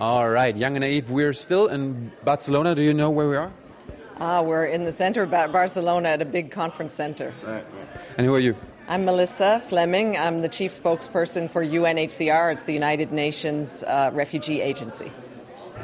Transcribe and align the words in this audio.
All 0.00 0.30
right, 0.30 0.56
Young 0.56 0.76
and 0.76 0.82
Naive, 0.82 1.10
we're 1.10 1.34
still 1.34 1.66
in 1.66 2.10
Barcelona. 2.24 2.74
Do 2.74 2.80
you 2.80 2.94
know 2.94 3.10
where 3.10 3.28
we 3.28 3.36
are? 3.36 3.52
Ah, 4.18 4.40
we're 4.40 4.64
in 4.64 4.84
the 4.84 4.92
center 4.92 5.24
of 5.24 5.30
Barcelona 5.30 6.08
at 6.08 6.22
a 6.22 6.24
big 6.24 6.50
conference 6.50 6.94
center. 6.94 7.34
Right, 7.44 7.66
right. 7.74 7.88
And 8.16 8.26
who 8.26 8.34
are 8.34 8.38
you? 8.38 8.56
I'm 8.88 9.04
Melissa 9.04 9.62
Fleming. 9.68 10.16
I'm 10.16 10.40
the 10.40 10.48
chief 10.48 10.72
spokesperson 10.72 11.50
for 11.50 11.62
UNHCR. 11.62 12.50
It's 12.50 12.62
the 12.62 12.72
United 12.72 13.12
Nations 13.12 13.82
uh, 13.82 14.10
Refugee 14.14 14.62
Agency. 14.62 15.12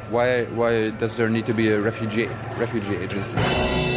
Why, 0.08 0.44
why 0.44 0.90
does 0.92 1.18
there 1.18 1.28
need 1.28 1.44
to 1.44 1.52
be 1.52 1.70
a 1.72 1.78
refugee, 1.78 2.30
refugee 2.56 2.96
agency? 2.96 3.95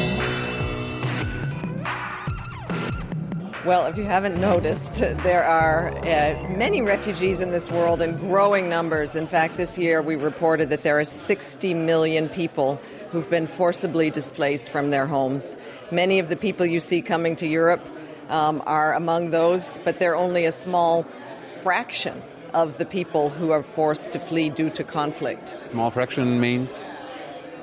Well, 3.65 3.87
if 3.87 3.97
you 3.97 4.05
haven't 4.05 4.39
noticed, 4.39 4.99
there 4.99 5.43
are 5.43 5.89
uh, 5.89 6.49
many 6.55 6.81
refugees 6.81 7.41
in 7.41 7.51
this 7.51 7.69
world 7.69 8.01
in 8.01 8.17
growing 8.17 8.69
numbers. 8.69 9.17
In 9.17 9.27
fact, 9.27 9.57
this 9.57 9.77
year 9.77 10.01
we 10.01 10.15
reported 10.15 10.69
that 10.69 10.83
there 10.83 10.97
are 10.97 11.03
60 11.03 11.73
million 11.73 12.29
people 12.29 12.81
who've 13.11 13.29
been 13.29 13.47
forcibly 13.47 14.09
displaced 14.09 14.69
from 14.69 14.91
their 14.91 15.05
homes. 15.05 15.57
Many 15.91 16.19
of 16.19 16.29
the 16.29 16.37
people 16.37 16.65
you 16.65 16.79
see 16.79 17.01
coming 17.01 17.35
to 17.35 17.47
Europe 17.47 17.85
um, 18.29 18.63
are 18.65 18.93
among 18.93 19.31
those, 19.31 19.77
but 19.83 19.99
they're 19.99 20.15
only 20.15 20.45
a 20.45 20.53
small 20.53 21.05
fraction 21.49 22.23
of 22.53 22.77
the 22.77 22.85
people 22.85 23.29
who 23.29 23.51
are 23.51 23.61
forced 23.61 24.13
to 24.13 24.19
flee 24.19 24.49
due 24.49 24.69
to 24.69 24.85
conflict. 24.85 25.59
Small 25.65 25.91
fraction 25.91 26.39
means? 26.39 26.85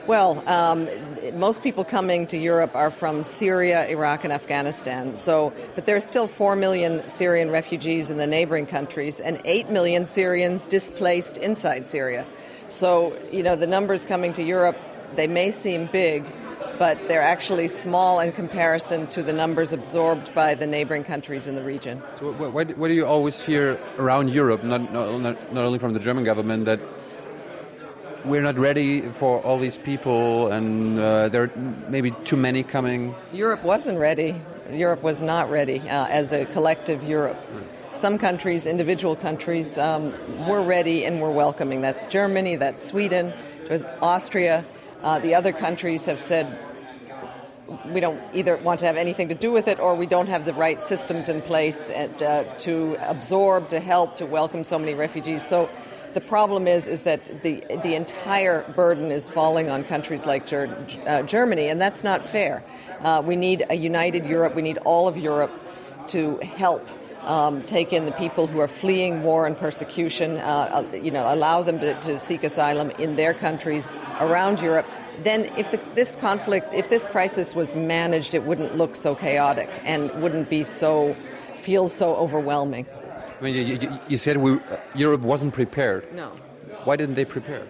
Well, 0.06 0.42
um, 0.48 0.88
most 1.36 1.64
people 1.64 1.84
coming 1.84 2.28
to 2.28 2.38
Europe 2.38 2.76
are 2.76 2.92
from 2.92 3.24
Syria, 3.24 3.88
Iraq, 3.88 4.22
and 4.22 4.32
Afghanistan. 4.32 5.16
So, 5.16 5.52
but 5.74 5.86
there 5.86 5.96
are 5.96 6.00
still 6.00 6.28
four 6.28 6.54
million 6.54 7.08
Syrian 7.08 7.50
refugees 7.50 8.08
in 8.08 8.16
the 8.16 8.26
neighboring 8.26 8.66
countries, 8.66 9.20
and 9.20 9.40
eight 9.44 9.68
million 9.68 10.04
Syrians 10.04 10.64
displaced 10.64 11.38
inside 11.38 11.88
Syria. 11.88 12.24
So, 12.68 13.18
you 13.32 13.42
know, 13.42 13.56
the 13.56 13.66
numbers 13.66 14.04
coming 14.04 14.32
to 14.34 14.44
Europe 14.44 14.76
they 15.14 15.26
may 15.26 15.50
seem 15.50 15.88
big, 15.92 16.24
but 16.78 16.98
they're 17.08 17.22
actually 17.22 17.68
small 17.68 18.20
in 18.20 18.32
comparison 18.32 19.06
to 19.08 19.22
the 19.22 19.32
numbers 19.32 19.72
absorbed 19.72 20.34
by 20.34 20.54
the 20.54 20.66
neighboring 20.66 21.04
countries 21.04 21.46
in 21.46 21.54
the 21.54 21.62
region. 21.62 22.02
So, 22.18 22.32
why, 22.32 22.64
why 22.64 22.88
do 22.88 22.94
you 22.94 23.06
always 23.06 23.40
hear 23.40 23.80
around 23.98 24.30
Europe, 24.30 24.62
not, 24.64 24.92
not, 24.92 25.20
not 25.20 25.64
only 25.64 25.78
from 25.78 25.92
the 25.92 26.00
German 26.00 26.24
government, 26.24 26.64
that 26.66 26.80
we're 28.26 28.42
not 28.42 28.58
ready 28.58 29.02
for 29.02 29.40
all 29.42 29.58
these 29.58 29.78
people 29.78 30.48
and 30.48 30.98
uh, 30.98 31.28
there 31.28 31.44
are 31.44 31.50
maybe 31.88 32.10
too 32.24 32.36
many 32.36 32.62
coming? 32.64 33.14
Europe 33.32 33.62
wasn't 33.62 33.98
ready. 33.98 34.34
Europe 34.72 35.02
was 35.02 35.22
not 35.22 35.48
ready 35.48 35.78
uh, 35.88 36.06
as 36.06 36.32
a 36.32 36.44
collective 36.46 37.04
Europe. 37.04 37.38
Some 37.92 38.18
countries, 38.18 38.66
individual 38.66 39.14
countries, 39.14 39.78
um, 39.78 40.12
were 40.46 40.60
ready 40.60 41.06
and 41.06 41.20
were 41.20 41.30
welcoming. 41.30 41.80
That's 41.80 42.04
Germany, 42.04 42.56
that's 42.56 42.84
Sweden, 42.84 43.32
Austria. 44.02 44.64
Uh, 45.02 45.18
the 45.20 45.34
other 45.34 45.52
countries 45.52 46.04
have 46.04 46.20
said 46.20 46.58
we 47.86 48.00
don't 48.00 48.20
either 48.34 48.56
want 48.58 48.80
to 48.80 48.86
have 48.86 48.96
anything 48.96 49.28
to 49.28 49.34
do 49.34 49.50
with 49.52 49.68
it 49.68 49.78
or 49.78 49.94
we 49.94 50.06
don't 50.06 50.28
have 50.28 50.44
the 50.44 50.52
right 50.54 50.82
systems 50.82 51.28
in 51.28 51.42
place 51.42 51.90
uh, 51.90 52.44
to 52.58 52.96
absorb, 53.00 53.68
to 53.68 53.80
help, 53.80 54.16
to 54.16 54.26
welcome 54.26 54.64
so 54.64 54.78
many 54.78 54.94
refugees. 54.94 55.46
So 55.46 55.70
the 56.16 56.20
problem 56.22 56.66
is 56.66 56.88
is 56.88 57.02
that 57.02 57.20
the 57.42 57.62
the 57.82 57.94
entire 57.94 58.62
burden 58.74 59.12
is 59.12 59.28
falling 59.28 59.68
on 59.68 59.84
countries 59.84 60.24
like 60.24 60.46
Ger- 60.46 60.74
uh, 61.06 61.20
Germany, 61.22 61.68
and 61.68 61.78
that's 61.78 62.02
not 62.02 62.26
fair. 62.26 62.64
Uh, 63.00 63.22
we 63.22 63.36
need 63.36 63.66
a 63.68 63.74
united 63.74 64.24
Europe. 64.24 64.54
We 64.54 64.62
need 64.62 64.78
all 64.78 65.08
of 65.08 65.18
Europe 65.18 65.52
to 66.08 66.38
help. 66.38 66.88
Um, 67.22 67.62
take 67.64 67.92
in 67.92 68.04
the 68.06 68.12
people 68.12 68.46
who 68.46 68.60
are 68.60 68.68
fleeing 68.68 69.24
war 69.24 69.48
and 69.48 69.56
persecution, 69.56 70.38
uh, 70.38 70.86
uh 70.92 70.96
you 70.96 71.10
know, 71.10 71.24
allow 71.34 71.60
them 71.60 71.80
to, 71.80 71.92
to, 72.02 72.20
seek 72.20 72.44
asylum 72.44 72.90
in 73.04 73.16
their 73.16 73.34
countries 73.34 73.98
around 74.20 74.60
Europe. 74.60 74.86
Then, 75.24 75.50
if 75.58 75.72
the, 75.72 75.80
this 75.96 76.14
conflict, 76.14 76.72
if 76.72 76.88
this 76.88 77.08
crisis 77.08 77.52
was 77.52 77.74
managed, 77.74 78.32
it 78.32 78.44
wouldn't 78.44 78.76
look 78.76 78.94
so 78.94 79.16
chaotic 79.16 79.68
and 79.84 80.02
wouldn't 80.22 80.48
be 80.48 80.62
so, 80.62 81.16
feel 81.58 81.88
so 81.88 82.14
overwhelming. 82.14 82.86
I 83.40 83.44
mean, 83.44 83.54
you, 83.54 83.98
you 84.08 84.16
said 84.16 84.38
we, 84.38 84.54
uh, 84.54 84.76
Europe 84.94 85.20
wasn't 85.20 85.54
prepared. 85.54 86.12
No. 86.14 86.28
Why 86.84 86.96
didn't 86.96 87.14
they 87.14 87.24
prepare? 87.24 87.66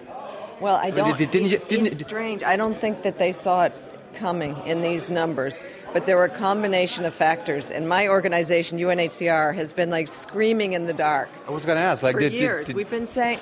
Well, 0.60 0.76
I 0.76 0.90
don't. 0.90 1.14
I 1.14 1.18
mean, 1.18 1.28
didn't, 1.28 1.52
it, 1.52 1.68
didn't, 1.68 1.86
it's 1.88 2.02
strange. 2.02 2.42
I 2.42 2.56
don't 2.56 2.76
think 2.76 3.02
that 3.02 3.18
they 3.18 3.32
saw 3.32 3.64
it 3.64 3.74
coming 4.14 4.56
in 4.64 4.80
these 4.80 5.10
numbers, 5.10 5.62
but 5.92 6.06
there 6.06 6.16
were 6.16 6.24
a 6.24 6.30
combination 6.30 7.04
of 7.04 7.14
factors. 7.14 7.70
And 7.70 7.88
my 7.88 8.08
organization, 8.08 8.78
UNHCR, 8.78 9.54
has 9.54 9.72
been 9.72 9.90
like 9.90 10.08
screaming 10.08 10.72
in 10.72 10.86
the 10.86 10.94
dark. 10.94 11.28
I 11.46 11.50
was 11.50 11.64
going 11.64 11.76
to 11.76 11.82
ask, 11.82 12.02
like, 12.02 12.14
for 12.14 12.20
did, 12.20 12.32
years, 12.32 12.66
did, 12.66 12.72
did, 12.72 12.76
we've 12.76 12.90
been 12.90 13.06
saying 13.06 13.38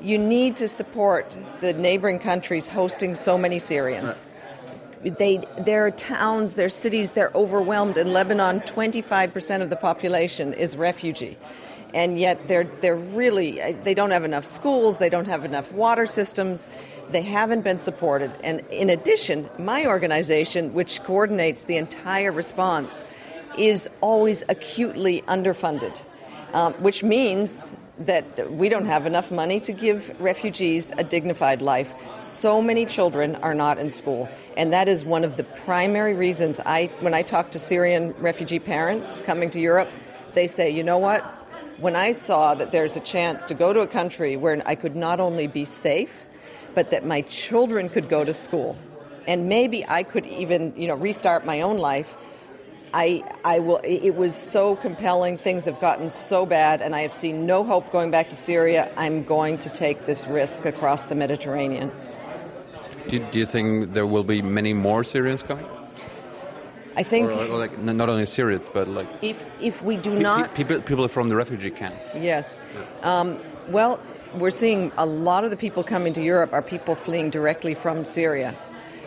you 0.00 0.18
need 0.18 0.56
to 0.56 0.68
support 0.68 1.38
the 1.60 1.72
neighboring 1.74 2.18
countries 2.18 2.68
hosting 2.68 3.14
so 3.14 3.36
many 3.36 3.58
Syrians. 3.58 4.24
Right 4.26 4.35
they 5.10 5.44
their 5.58 5.90
towns, 5.90 6.54
their 6.54 6.68
cities, 6.68 7.12
they're 7.12 7.32
overwhelmed. 7.34 7.96
In 7.96 8.12
Lebanon, 8.12 8.60
25% 8.60 9.62
of 9.62 9.70
the 9.70 9.76
population 9.76 10.52
is 10.52 10.76
refugee. 10.76 11.36
And 11.94 12.18
yet 12.18 12.48
they're 12.48 12.64
they're 12.64 12.96
really 12.96 13.74
they 13.84 13.94
don't 13.94 14.10
have 14.10 14.24
enough 14.24 14.44
schools, 14.44 14.98
they 14.98 15.08
don't 15.08 15.28
have 15.28 15.44
enough 15.44 15.70
water 15.72 16.06
systems. 16.06 16.68
They 17.10 17.22
haven't 17.22 17.62
been 17.62 17.78
supported. 17.78 18.32
And 18.42 18.64
in 18.70 18.90
addition, 18.90 19.48
my 19.58 19.86
organization, 19.86 20.74
which 20.74 21.02
coordinates 21.04 21.64
the 21.64 21.76
entire 21.76 22.32
response, 22.32 23.04
is 23.56 23.88
always 24.00 24.42
acutely 24.48 25.22
underfunded, 25.22 26.02
um, 26.52 26.74
which 26.74 27.04
means 27.04 27.76
that 27.98 28.52
we 28.52 28.68
don't 28.68 28.84
have 28.84 29.06
enough 29.06 29.30
money 29.30 29.58
to 29.60 29.72
give 29.72 30.14
refugees 30.20 30.92
a 30.98 31.04
dignified 31.04 31.62
life. 31.62 31.94
So 32.18 32.60
many 32.60 32.84
children 32.84 33.36
are 33.36 33.54
not 33.54 33.78
in 33.78 33.88
school, 33.88 34.28
and 34.56 34.72
that 34.72 34.88
is 34.88 35.04
one 35.04 35.24
of 35.24 35.36
the 35.36 35.44
primary 35.44 36.14
reasons 36.14 36.60
I 36.66 36.90
when 37.00 37.14
I 37.14 37.22
talk 37.22 37.50
to 37.52 37.58
Syrian 37.58 38.14
refugee 38.18 38.58
parents 38.58 39.22
coming 39.22 39.48
to 39.50 39.60
Europe, 39.60 39.88
they 40.34 40.46
say, 40.46 40.68
"You 40.70 40.82
know 40.82 40.98
what? 40.98 41.22
When 41.78 41.96
I 41.96 42.12
saw 42.12 42.54
that 42.54 42.70
there's 42.70 42.96
a 42.96 43.00
chance 43.00 43.46
to 43.46 43.54
go 43.54 43.72
to 43.72 43.80
a 43.80 43.86
country 43.86 44.36
where 44.36 44.62
I 44.66 44.74
could 44.74 44.96
not 44.96 45.20
only 45.20 45.46
be 45.46 45.64
safe, 45.64 46.24
but 46.74 46.90
that 46.90 47.06
my 47.06 47.22
children 47.22 47.88
could 47.88 48.08
go 48.08 48.24
to 48.24 48.34
school, 48.34 48.76
and 49.26 49.48
maybe 49.48 49.84
I 49.88 50.02
could 50.02 50.26
even, 50.26 50.74
you 50.76 50.86
know, 50.86 50.94
restart 50.94 51.46
my 51.46 51.62
own 51.62 51.78
life, 51.78 52.16
I, 52.94 53.24
I 53.44 53.58
will. 53.58 53.80
It 53.84 54.16
was 54.16 54.34
so 54.34 54.76
compelling. 54.76 55.38
Things 55.38 55.64
have 55.64 55.80
gotten 55.80 56.08
so 56.08 56.46
bad, 56.46 56.80
and 56.80 56.94
I 56.94 57.00
have 57.00 57.12
seen 57.12 57.46
no 57.46 57.64
hope 57.64 57.90
going 57.92 58.10
back 58.10 58.30
to 58.30 58.36
Syria. 58.36 58.90
I'm 58.96 59.22
going 59.24 59.58
to 59.58 59.68
take 59.68 60.06
this 60.06 60.26
risk 60.26 60.64
across 60.64 61.06
the 61.06 61.14
Mediterranean. 61.14 61.90
Do, 63.08 63.18
do 63.18 63.38
you 63.38 63.46
think 63.46 63.92
there 63.92 64.06
will 64.06 64.24
be 64.24 64.42
many 64.42 64.72
more 64.72 65.04
Syrians 65.04 65.42
coming? 65.42 65.66
I 66.96 67.02
think, 67.02 67.30
or, 67.30 67.44
or 67.44 67.58
like 67.58 67.78
not 67.78 68.08
only 68.08 68.24
Syrians, 68.24 68.70
but 68.72 68.88
like 68.88 69.06
if 69.20 69.44
if 69.60 69.82
we 69.82 69.98
do 69.98 70.14
not 70.14 70.54
people 70.54 70.80
people 70.80 71.06
from 71.08 71.28
the 71.28 71.36
refugee 71.36 71.70
camps. 71.70 72.06
Yes. 72.14 72.58
Um, 73.02 73.38
well, 73.68 74.00
we're 74.34 74.50
seeing 74.50 74.90
a 74.96 75.04
lot 75.04 75.44
of 75.44 75.50
the 75.50 75.56
people 75.56 75.84
coming 75.84 76.14
to 76.14 76.22
Europe 76.22 76.52
are 76.52 76.62
people 76.62 76.94
fleeing 76.94 77.30
directly 77.30 77.74
from 77.74 78.04
Syria. 78.04 78.56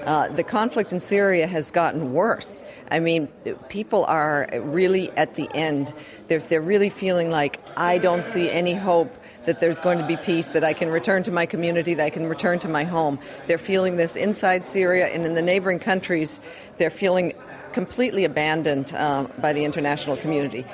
Uh, 0.05 0.29
the 0.29 0.43
conflict 0.43 0.91
in 0.91 0.99
Syria 0.99 1.45
has 1.45 1.71
gotten 1.71 2.13
worse. 2.13 2.63
I 2.91 2.99
mean, 2.99 3.27
people 3.67 4.05
are 4.05 4.47
really 4.53 5.11
at 5.11 5.35
the 5.35 5.49
end. 5.53 5.93
They're, 6.27 6.39
they're 6.39 6.61
really 6.61 6.89
feeling 6.89 7.29
like, 7.29 7.59
I 7.75 7.97
don't 7.97 8.23
see 8.23 8.49
any 8.49 8.73
hope 8.73 9.13
that 9.45 9.59
there's 9.59 9.79
going 9.79 9.97
to 9.97 10.05
be 10.05 10.17
peace, 10.17 10.49
that 10.49 10.63
I 10.63 10.73
can 10.73 10.89
return 10.89 11.23
to 11.23 11.31
my 11.31 11.45
community, 11.45 11.93
that 11.95 12.05
I 12.05 12.09
can 12.09 12.27
return 12.27 12.59
to 12.59 12.67
my 12.67 12.83
home. 12.83 13.19
They're 13.47 13.57
feeling 13.57 13.97
this 13.97 14.15
inside 14.15 14.65
Syria 14.65 15.07
and 15.07 15.25
in 15.25 15.33
the 15.33 15.41
neighboring 15.41 15.79
countries. 15.79 16.41
They're 16.77 16.89
feeling 16.89 17.33
completely 17.71 18.25
abandoned 18.25 18.93
uh, 18.93 19.27
by 19.39 19.53
the 19.53 19.65
international 19.65 20.17
community. 20.17 20.65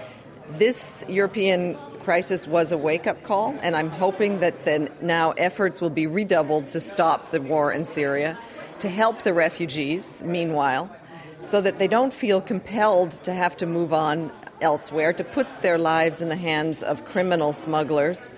This 0.52 1.03
European 1.07 1.75
crisis 2.03 2.47
was 2.47 2.72
a 2.72 2.78
wake 2.78 3.07
up 3.07 3.24
call, 3.24 3.57
and 3.62 3.75
I'm 3.75 3.90
hoping 3.90 4.40
that 4.42 4.66
then 4.66 4.90
now 5.02 5.31
efforts 5.31 5.81
will 5.81 5.90
be 5.90 6.06
redoubled 6.06 6.72
to 6.72 6.80
stop 6.80 7.31
the 7.31 7.42
war 7.42 7.72
in 7.72 7.83
Syria 7.83 8.38
to 8.86 8.92
help 8.92 9.24
the 9.24 9.34
refugees, 9.34 10.22
meanwhile, 10.24 10.96
so 11.40 11.60
that 11.60 11.80
they 11.80 11.88
don't 11.88 12.14
feel 12.14 12.40
compelled 12.40 13.14
to 13.24 13.34
have 13.34 13.58
to 13.58 13.66
move 13.66 13.92
on 13.92 14.32
elsewhere, 14.62 15.12
to 15.12 15.24
put 15.24 15.48
their 15.62 15.80
lives 15.80 16.22
in 16.22 16.30
the 16.30 16.36
hands 16.36 16.84
of 16.84 17.04
criminal 17.04 17.52
smugglers, 17.52 18.36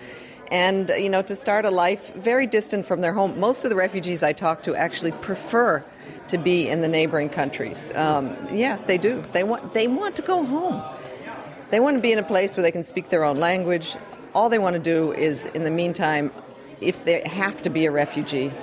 and 0.49 0.89
you 0.97 1.09
know 1.09 1.21
to 1.21 1.35
start 1.35 1.65
a 1.65 1.69
life 1.69 2.15
very 2.15 2.47
distant 2.47 2.85
from 2.85 3.01
their 3.01 3.11
home. 3.11 3.37
Most 3.37 3.65
of 3.65 3.69
the 3.69 3.75
refugees 3.75 4.23
I 4.23 4.31
talk 4.31 4.63
to 4.63 4.73
actually 4.73 5.11
prefer 5.11 5.83
to 6.29 6.37
be 6.37 6.69
in 6.69 6.79
the 6.79 6.87
neighboring 6.87 7.27
countries. 7.27 7.91
Um, 7.93 8.33
yeah, 8.49 8.77
they 8.87 8.97
do. 8.97 9.21
They 9.33 9.43
want 9.43 9.73
they 9.73 9.89
want 9.89 10.15
to 10.15 10.21
go 10.21 10.45
home. 10.45 10.81
They 11.71 11.81
want 11.81 11.97
to 11.97 12.01
be 12.01 12.13
in 12.13 12.19
a 12.19 12.23
place 12.23 12.55
where 12.55 12.63
they 12.63 12.71
can 12.71 12.83
speak 12.83 13.09
their 13.09 13.25
own 13.25 13.37
language. 13.37 13.97
All 14.33 14.47
they 14.47 14.59
want 14.59 14.75
to 14.75 14.85
do 14.95 15.11
is, 15.11 15.45
in 15.47 15.65
the 15.65 15.71
meantime, 15.71 16.31
if 16.79 17.03
they 17.03 17.21
have 17.27 17.61
to 17.63 17.69
be 17.69 17.85
a 17.85 17.91
refugee, 17.91 18.53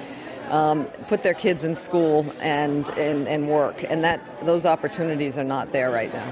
um, 0.54 0.84
put 1.08 1.22
their 1.22 1.34
kids 1.34 1.64
in 1.64 1.74
school 1.74 2.32
and, 2.40 2.88
and, 2.90 3.26
and 3.28 3.48
work. 3.48 3.84
And 3.88 4.04
that 4.04 4.20
those 4.46 4.64
opportunities 4.64 5.36
are 5.36 5.44
not 5.56 5.72
there 5.72 5.90
right 5.90 6.12
now. 6.14 6.28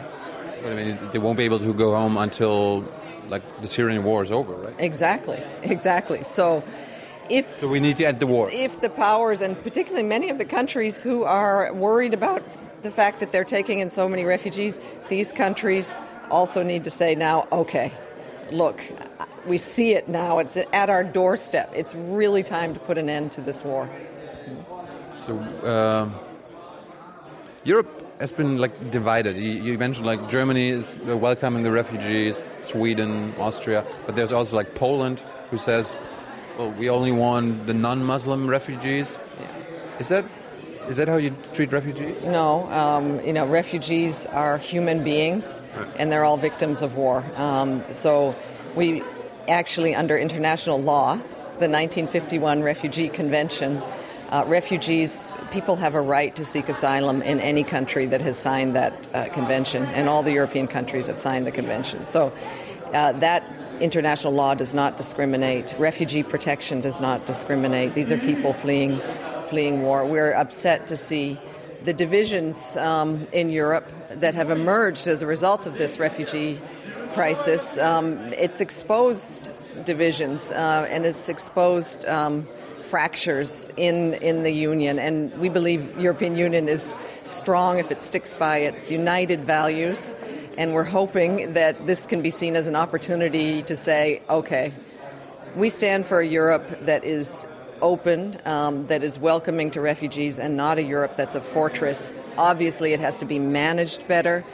I 0.65 0.75
mean, 0.75 0.99
they 1.13 1.19
won't 1.19 1.37
be 1.37 1.45
able 1.45 1.59
to 1.59 1.75
go 1.75 1.89
home 1.93 2.17
until 2.17 2.85
like 3.29 3.43
the 3.59 3.67
Syrian 3.69 4.05
war 4.05 4.23
is 4.23 4.31
over, 4.31 4.55
right? 4.55 4.75
Exactly, 4.79 5.43
exactly. 5.63 6.23
So 6.23 6.63
if 7.29 7.59
So 7.59 7.67
we 7.67 7.81
need 7.81 7.97
to 7.97 8.05
end 8.05 8.21
the 8.21 8.27
war. 8.29 8.49
if 8.53 8.81
the 8.81 8.91
powers, 8.91 9.41
and 9.41 9.61
particularly 9.63 10.07
many 10.07 10.31
of 10.31 10.39
the 10.39 10.45
countries 10.45 11.03
who 11.03 11.25
are 11.25 11.73
worried 11.73 12.15
about 12.15 12.43
the 12.83 12.91
fact 12.91 13.19
that 13.21 13.33
they're 13.33 13.45
taking 13.59 13.81
in 13.81 13.91
so 13.91 14.09
many 14.09 14.25
refugees, 14.25 14.79
these 15.09 15.33
countries 15.33 16.01
also 16.31 16.63
need 16.63 16.85
to 16.85 16.91
say 16.91 17.15
now, 17.17 17.49
okay, 17.51 17.91
look, 18.53 18.81
we 19.47 19.59
see 19.59 19.95
it 19.95 20.09
now. 20.09 20.39
It's 20.39 20.57
at 20.57 20.91
our 20.91 21.03
doorstep. 21.03 21.73
It's 21.75 21.95
really 21.95 22.43
time 22.45 22.75
to 22.75 22.81
put 22.81 22.99
an 22.99 23.09
end 23.09 23.33
to 23.33 23.41
this 23.41 23.65
war. 23.65 23.89
So 25.27 25.39
uh, 25.39 26.09
Europe 27.65 28.21
has 28.21 28.33
been 28.33 28.59
like 28.59 28.91
divided. 28.91 29.37
You, 29.37 29.53
you 29.53 29.79
mentioned 29.79 30.07
like 30.07 30.29
Germany 30.29 30.71
is 30.71 30.97
uh, 31.09 31.17
welcoming 31.17 31.63
the 31.63 31.71
refugees, 31.71 32.43
Sweden, 32.61 33.35
Austria, 33.39 33.87
but 34.07 34.17
there's 34.17 34.33
also 34.33 34.57
like 34.57 34.75
Poland 34.75 35.23
who 35.51 35.59
says, 35.59 35.95
"Well, 36.59 36.71
we 36.73 36.91
only 36.91 37.13
want 37.13 37.67
the 37.67 37.75
non-Muslim 37.75 38.49
refugees." 38.49 39.19
Is 39.99 40.09
that 40.09 40.25
is 40.89 40.97
that 40.97 41.09
how 41.09 41.17
you 41.17 41.35
treat 41.53 41.71
refugees? 41.71 42.25
No, 42.25 42.69
um, 42.73 43.21
you 43.25 43.33
know, 43.33 43.47
refugees 43.47 44.27
are 44.27 44.59
human 44.59 45.05
beings, 45.05 45.63
and 45.97 46.11
they're 46.11 46.25
all 46.25 46.37
victims 46.37 46.83
of 46.83 46.97
war. 46.97 47.25
Um, 47.37 47.85
so 47.93 48.35
we 48.75 49.03
actually, 49.47 49.95
under 49.95 50.19
international 50.19 50.83
law, 50.83 51.15
the 51.61 51.69
1951 51.69 52.63
Refugee 52.63 53.09
Convention, 53.09 53.83
uh, 54.32 54.43
refugees, 54.46 55.31
people 55.50 55.76
have 55.76 55.94
a 55.94 56.00
right 56.00 56.34
to 56.37 56.44
seek 56.44 56.69
asylum 56.70 57.20
in 57.20 57.38
any 57.38 57.62
country 57.62 58.06
that 58.06 58.23
has 58.23 58.38
signed 58.38 58.75
that 58.75 59.08
uh, 59.14 59.29
convention, 59.29 59.84
and 59.94 60.08
all 60.08 60.23
the 60.23 60.32
European 60.32 60.67
countries 60.67 61.06
have 61.06 61.19
signed 61.19 61.46
the 61.46 61.52
convention. 61.52 62.02
So 62.02 62.32
uh, 62.94 63.12
that 63.12 63.44
international 63.79 64.32
law 64.32 64.55
does 64.55 64.73
not 64.73 64.96
discriminate. 64.96 65.75
Refugee 65.79 66.23
protection 66.23 66.81
does 66.81 66.99
not 66.99 67.26
discriminate. 67.26 67.94
These 67.94 68.11
are 68.11 68.19
people 68.19 68.55
fleeing 68.55 69.00
fleeing 69.49 69.82
war. 69.82 70.06
We're 70.06 70.32
upset 70.32 70.87
to 70.87 70.96
see 70.96 71.38
the 71.84 71.93
divisions 71.93 72.79
um, 72.79 73.26
in 73.32 73.50
Europe 73.50 73.87
that 74.08 74.34
have 74.34 74.49
emerged 74.49 75.06
as 75.08 75.20
a 75.20 75.26
result 75.26 75.67
of 75.67 75.75
this 75.75 75.99
refugee 75.99 76.58
crisis. 77.12 77.76
Um, 77.76 78.32
it's 78.32 78.62
exposed 78.62 79.50
divisions 79.84 80.52
uh, 80.52 80.87
and 80.88 81.05
it's 81.05 81.29
exposed 81.29 82.06
um, 82.06 82.49
fractures 82.93 83.73
in 83.79 84.12
in 84.21 84.43
the 84.43 84.53
union. 84.53 84.99
And 84.99 85.33
we 85.41 85.49
believe 85.49 85.81
European 85.99 86.37
Union 86.37 86.69
is 86.69 86.94
strong 87.23 87.79
if 87.79 87.91
it 87.91 88.03
sticks 88.03 88.35
by 88.35 88.59
its 88.59 88.91
united 88.91 89.47
values. 89.47 90.15
And 90.59 90.75
we're 90.75 90.91
hoping 91.00 91.55
that 91.55 91.87
this 91.87 92.05
can 92.05 92.21
be 92.21 92.31
seen 92.31 92.55
as 92.55 92.67
an 92.67 92.77
opportunity 92.77 93.62
to 93.62 93.75
say, 93.77 94.21
okay, 94.29 94.75
we 95.56 95.71
stand 95.71 96.05
for 96.05 96.21
a 96.21 96.27
Europe 96.27 96.67
that 96.85 97.03
is 97.05 97.47
open, 97.81 98.37
um, 98.44 98.87
that 98.89 99.03
is 99.03 99.19
welcoming 99.19 99.71
to 99.71 99.81
refugees, 99.81 100.39
and 100.39 100.55
not 100.55 100.77
a 100.77 100.83
Europe 100.83 101.17
that's 101.17 101.35
a 101.35 101.41
fortress. 101.41 102.12
Obviously, 102.37 102.93
it 102.93 103.00
has 103.00 103.19
to 103.21 103.25
be 103.25 103.39
managed 103.39 104.06
better, 104.06 104.44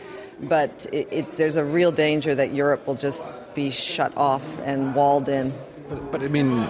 but 0.42 0.86
it, 0.92 1.08
it, 1.10 1.36
there's 1.38 1.56
a 1.56 1.64
real 1.64 1.90
danger 1.90 2.36
that 2.36 2.54
Europe 2.54 2.86
will 2.86 2.94
just 2.94 3.32
be 3.56 3.70
shut 3.70 4.16
off 4.16 4.46
and 4.60 4.94
walled 4.94 5.28
in. 5.28 5.52
But, 5.88 6.12
but 6.12 6.22
I 6.22 6.28
mean, 6.28 6.68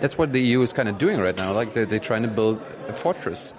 that's 0.00 0.18
what 0.18 0.32
the 0.32 0.40
EU 0.40 0.62
is 0.62 0.72
kind 0.72 0.88
of 0.88 0.98
doing 0.98 1.20
right 1.20 1.36
now. 1.36 1.52
Like 1.52 1.74
they're, 1.74 1.86
they're 1.86 1.98
trying 1.98 2.22
to 2.22 2.28
build 2.28 2.60
a 2.88 2.92
fortress. 2.92 3.54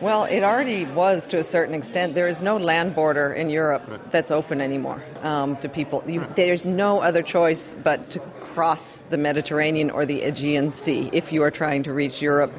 Well, 0.00 0.24
it 0.24 0.42
already 0.42 0.84
was 0.84 1.28
to 1.28 1.38
a 1.38 1.44
certain 1.44 1.74
extent. 1.74 2.14
There 2.14 2.26
is 2.26 2.42
no 2.42 2.56
land 2.56 2.94
border 2.94 3.32
in 3.32 3.50
Europe 3.50 3.84
right. 3.86 4.10
that's 4.10 4.30
open 4.30 4.60
anymore 4.60 5.02
um, 5.22 5.56
to 5.58 5.68
people. 5.68 6.02
You, 6.06 6.26
there's 6.34 6.66
no 6.66 7.00
other 7.00 7.22
choice 7.22 7.74
but 7.84 8.10
to 8.10 8.18
cross 8.40 9.04
the 9.10 9.16
Mediterranean 9.16 9.90
or 9.90 10.04
the 10.04 10.22
Aegean 10.22 10.70
Sea 10.70 11.08
if 11.12 11.32
you 11.32 11.42
are 11.42 11.50
trying 11.50 11.84
to 11.84 11.92
reach 11.92 12.20
Europe 12.20 12.52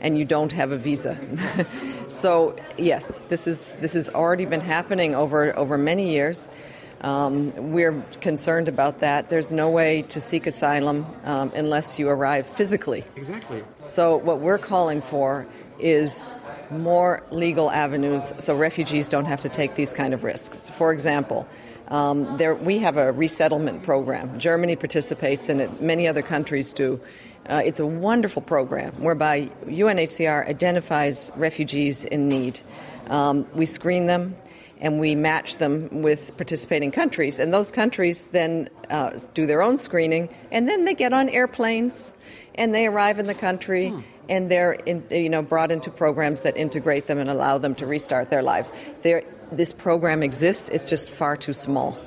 and 0.00 0.18
you 0.18 0.24
don't 0.24 0.52
have 0.52 0.72
a 0.72 0.76
visa. 0.76 1.18
so 2.08 2.56
yes, 2.76 3.22
this 3.28 3.46
is 3.46 3.76
this 3.76 3.94
has 3.94 4.08
already 4.10 4.44
been 4.44 4.60
happening 4.60 5.14
over 5.14 5.56
over 5.58 5.78
many 5.78 6.12
years. 6.12 6.48
Um, 7.02 7.72
we're 7.72 8.02
concerned 8.20 8.68
about 8.68 8.98
that. 8.98 9.30
There's 9.30 9.52
no 9.52 9.70
way 9.70 10.02
to 10.02 10.20
seek 10.20 10.46
asylum 10.46 11.06
um, 11.24 11.50
unless 11.54 11.98
you 11.98 12.08
arrive 12.08 12.46
physically. 12.46 13.04
Exactly. 13.16 13.64
So 13.76 14.16
what 14.16 14.40
we're 14.40 14.58
calling 14.58 15.00
for 15.00 15.46
is 15.78 16.32
more 16.70 17.22
legal 17.30 17.70
avenues 17.70 18.32
so 18.38 18.54
refugees 18.54 19.08
don't 19.08 19.24
have 19.24 19.40
to 19.40 19.48
take 19.48 19.74
these 19.76 19.94
kind 19.94 20.12
of 20.12 20.24
risks. 20.24 20.68
For 20.68 20.92
example, 20.92 21.48
um, 21.88 22.36
there, 22.36 22.54
we 22.54 22.78
have 22.78 22.98
a 22.98 23.12
resettlement 23.12 23.82
program. 23.82 24.38
Germany 24.38 24.76
participates 24.76 25.48
in 25.48 25.60
it, 25.60 25.82
many 25.82 26.06
other 26.06 26.22
countries 26.22 26.72
do. 26.72 27.00
Uh, 27.48 27.62
it's 27.64 27.80
a 27.80 27.86
wonderful 27.86 28.42
program 28.42 28.92
whereby 29.02 29.50
UNHCR 29.64 30.46
identifies 30.46 31.32
refugees 31.34 32.04
in 32.04 32.28
need. 32.28 32.60
Um, 33.08 33.46
we 33.54 33.66
screen 33.66 34.06
them 34.06 34.36
and 34.80 34.98
we 34.98 35.14
match 35.14 35.58
them 35.58 36.02
with 36.02 36.36
participating 36.36 36.90
countries. 36.90 37.38
And 37.38 37.52
those 37.52 37.70
countries 37.70 38.26
then 38.26 38.68
uh, 38.88 39.18
do 39.34 39.46
their 39.46 39.62
own 39.62 39.76
screening, 39.76 40.28
and 40.50 40.68
then 40.68 40.84
they 40.84 40.94
get 40.94 41.12
on 41.12 41.28
airplanes 41.28 42.14
and 42.54 42.74
they 42.74 42.86
arrive 42.86 43.18
in 43.18 43.26
the 43.26 43.34
country. 43.34 43.90
Hmm. 43.90 44.00
And 44.28 44.48
they're, 44.48 44.74
in, 44.74 45.04
you 45.10 45.28
know, 45.28 45.42
brought 45.42 45.72
into 45.72 45.90
programs 45.90 46.42
that 46.42 46.56
integrate 46.56 47.08
them 47.08 47.18
and 47.18 47.28
allow 47.28 47.58
them 47.58 47.74
to 47.74 47.86
restart 47.86 48.30
their 48.30 48.44
lives. 48.44 48.72
They're, 49.02 49.24
this 49.50 49.72
program 49.72 50.22
exists; 50.22 50.68
it's 50.68 50.88
just 50.88 51.10
far 51.10 51.36
too 51.36 51.52
small 51.52 51.98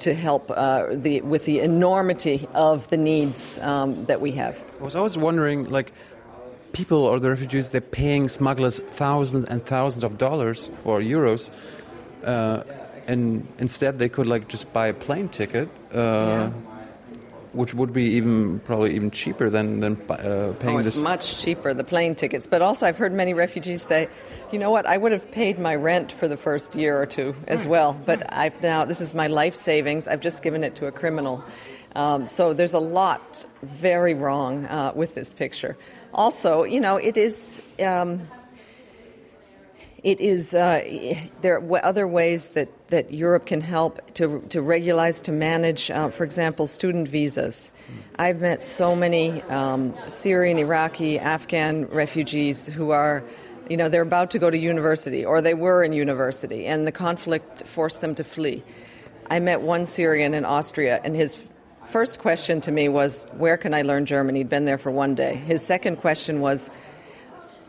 to 0.00 0.12
help 0.12 0.50
uh, 0.50 0.88
the, 0.90 1.22
with 1.22 1.46
the 1.46 1.60
enormity 1.60 2.46
of 2.52 2.86
the 2.90 2.98
needs 2.98 3.58
um, 3.62 4.04
that 4.06 4.20
we 4.20 4.32
have. 4.32 4.62
I 4.78 4.84
was 4.84 4.94
always 4.94 5.16
wondering, 5.16 5.70
like, 5.70 5.94
people 6.72 7.04
or 7.04 7.18
the 7.18 7.30
refugees, 7.30 7.70
they're 7.70 7.80
paying 7.80 8.28
smugglers 8.28 8.78
thousands 8.78 9.48
and 9.48 9.64
thousands 9.64 10.04
of 10.04 10.18
dollars 10.18 10.68
or 10.84 11.00
euros 11.00 11.48
uh, 12.24 12.62
and 13.06 13.46
instead 13.58 13.98
they 13.98 14.08
could 14.08 14.26
like 14.26 14.48
just 14.48 14.72
buy 14.72 14.88
a 14.88 14.94
plane 14.94 15.28
ticket, 15.28 15.68
uh, 15.92 15.98
yeah. 15.98 16.50
which 17.52 17.74
would 17.74 17.92
be 17.92 18.04
even 18.04 18.60
probably 18.60 18.94
even 18.94 19.10
cheaper 19.10 19.50
than 19.50 19.80
than 19.80 20.00
uh, 20.08 20.54
paying 20.60 20.76
oh, 20.76 20.78
it's 20.78 20.94
this. 20.94 20.98
much 20.98 21.38
cheaper 21.38 21.74
the 21.74 21.84
plane 21.84 22.14
tickets. 22.14 22.46
But 22.46 22.62
also, 22.62 22.86
I've 22.86 22.98
heard 22.98 23.12
many 23.12 23.34
refugees 23.34 23.82
say, 23.82 24.08
you 24.52 24.58
know 24.58 24.70
what, 24.70 24.86
I 24.86 24.96
would 24.96 25.12
have 25.12 25.30
paid 25.30 25.58
my 25.58 25.74
rent 25.74 26.12
for 26.12 26.28
the 26.28 26.36
first 26.36 26.76
year 26.76 27.00
or 27.00 27.06
two 27.06 27.34
as 27.48 27.66
well, 27.66 27.92
but 28.04 28.32
I've 28.32 28.62
now 28.62 28.84
this 28.84 29.00
is 29.00 29.14
my 29.14 29.26
life 29.26 29.56
savings. 29.56 30.08
I've 30.08 30.20
just 30.20 30.42
given 30.42 30.64
it 30.64 30.76
to 30.76 30.86
a 30.86 30.92
criminal. 30.92 31.44
Um, 31.96 32.28
so 32.28 32.54
there's 32.54 32.74
a 32.74 32.78
lot 32.78 33.44
very 33.62 34.14
wrong 34.14 34.66
uh, 34.66 34.92
with 34.94 35.16
this 35.16 35.32
picture. 35.32 35.76
Also, 36.14 36.62
you 36.64 36.80
know, 36.80 36.96
it 36.96 37.16
is. 37.16 37.60
Um, 37.82 38.20
it 40.02 40.20
is 40.20 40.54
uh, 40.54 40.82
there 41.42 41.56
are 41.56 41.84
other 41.84 42.06
ways 42.06 42.50
that, 42.50 42.68
that 42.88 43.12
Europe 43.12 43.46
can 43.46 43.60
help 43.60 44.14
to, 44.14 44.40
to 44.48 44.62
regularize, 44.62 45.20
to 45.22 45.32
manage, 45.32 45.90
uh, 45.90 46.08
for 46.08 46.24
example, 46.24 46.66
student 46.66 47.08
visas. 47.08 47.72
I've 48.18 48.40
met 48.40 48.64
so 48.64 48.96
many 48.96 49.42
um, 49.42 49.94
Syrian, 50.08 50.58
Iraqi, 50.58 51.18
Afghan 51.18 51.86
refugees 51.86 52.66
who 52.66 52.90
are, 52.90 53.24
you 53.68 53.76
know, 53.76 53.88
they're 53.88 54.02
about 54.02 54.30
to 54.32 54.38
go 54.38 54.50
to 54.50 54.58
university 54.58 55.24
or 55.24 55.40
they 55.40 55.54
were 55.54 55.84
in 55.84 55.92
university 55.92 56.66
and 56.66 56.86
the 56.86 56.92
conflict 56.92 57.66
forced 57.66 58.00
them 58.00 58.14
to 58.14 58.24
flee. 58.24 58.62
I 59.30 59.38
met 59.38 59.60
one 59.60 59.86
Syrian 59.86 60.34
in 60.34 60.44
Austria 60.44 61.00
and 61.04 61.14
his 61.14 61.36
first 61.86 62.20
question 62.20 62.60
to 62.62 62.72
me 62.72 62.88
was, 62.88 63.26
Where 63.36 63.56
can 63.56 63.74
I 63.74 63.82
learn 63.82 64.06
German? 64.06 64.34
He'd 64.34 64.48
been 64.48 64.64
there 64.64 64.78
for 64.78 64.90
one 64.90 65.14
day. 65.14 65.34
His 65.34 65.64
second 65.64 65.96
question 65.96 66.40
was, 66.40 66.70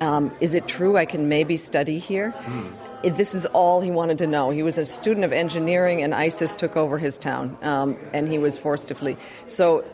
um, 0.02 0.32
is 0.42 0.54
it 0.54 0.68
true 0.68 0.98
I 0.98 1.06
can 1.06 1.30
maybe 1.30 1.56
study 1.56 2.00
here? 2.00 2.34
Mm. 2.46 3.16
This 3.16 3.34
is 3.34 3.46
all 3.48 3.82
he 3.82 3.90
wanted 3.90 4.18
to 4.20 4.28
know. 4.28 4.50
He 4.52 4.62
was 4.62 4.78
a 4.78 4.86
student 4.86 5.24
of 5.24 5.32
engineering, 5.32 6.04
and 6.04 6.14
ISIS 6.14 6.56
took 6.56 6.76
over 6.76 6.98
his 6.98 7.18
town, 7.18 7.58
um, 7.62 7.98
and 8.14 8.28
he 8.28 8.38
was 8.38 8.58
forced 8.58 8.90
to 8.90 8.96
flee. 8.96 9.18
So, 9.46 9.86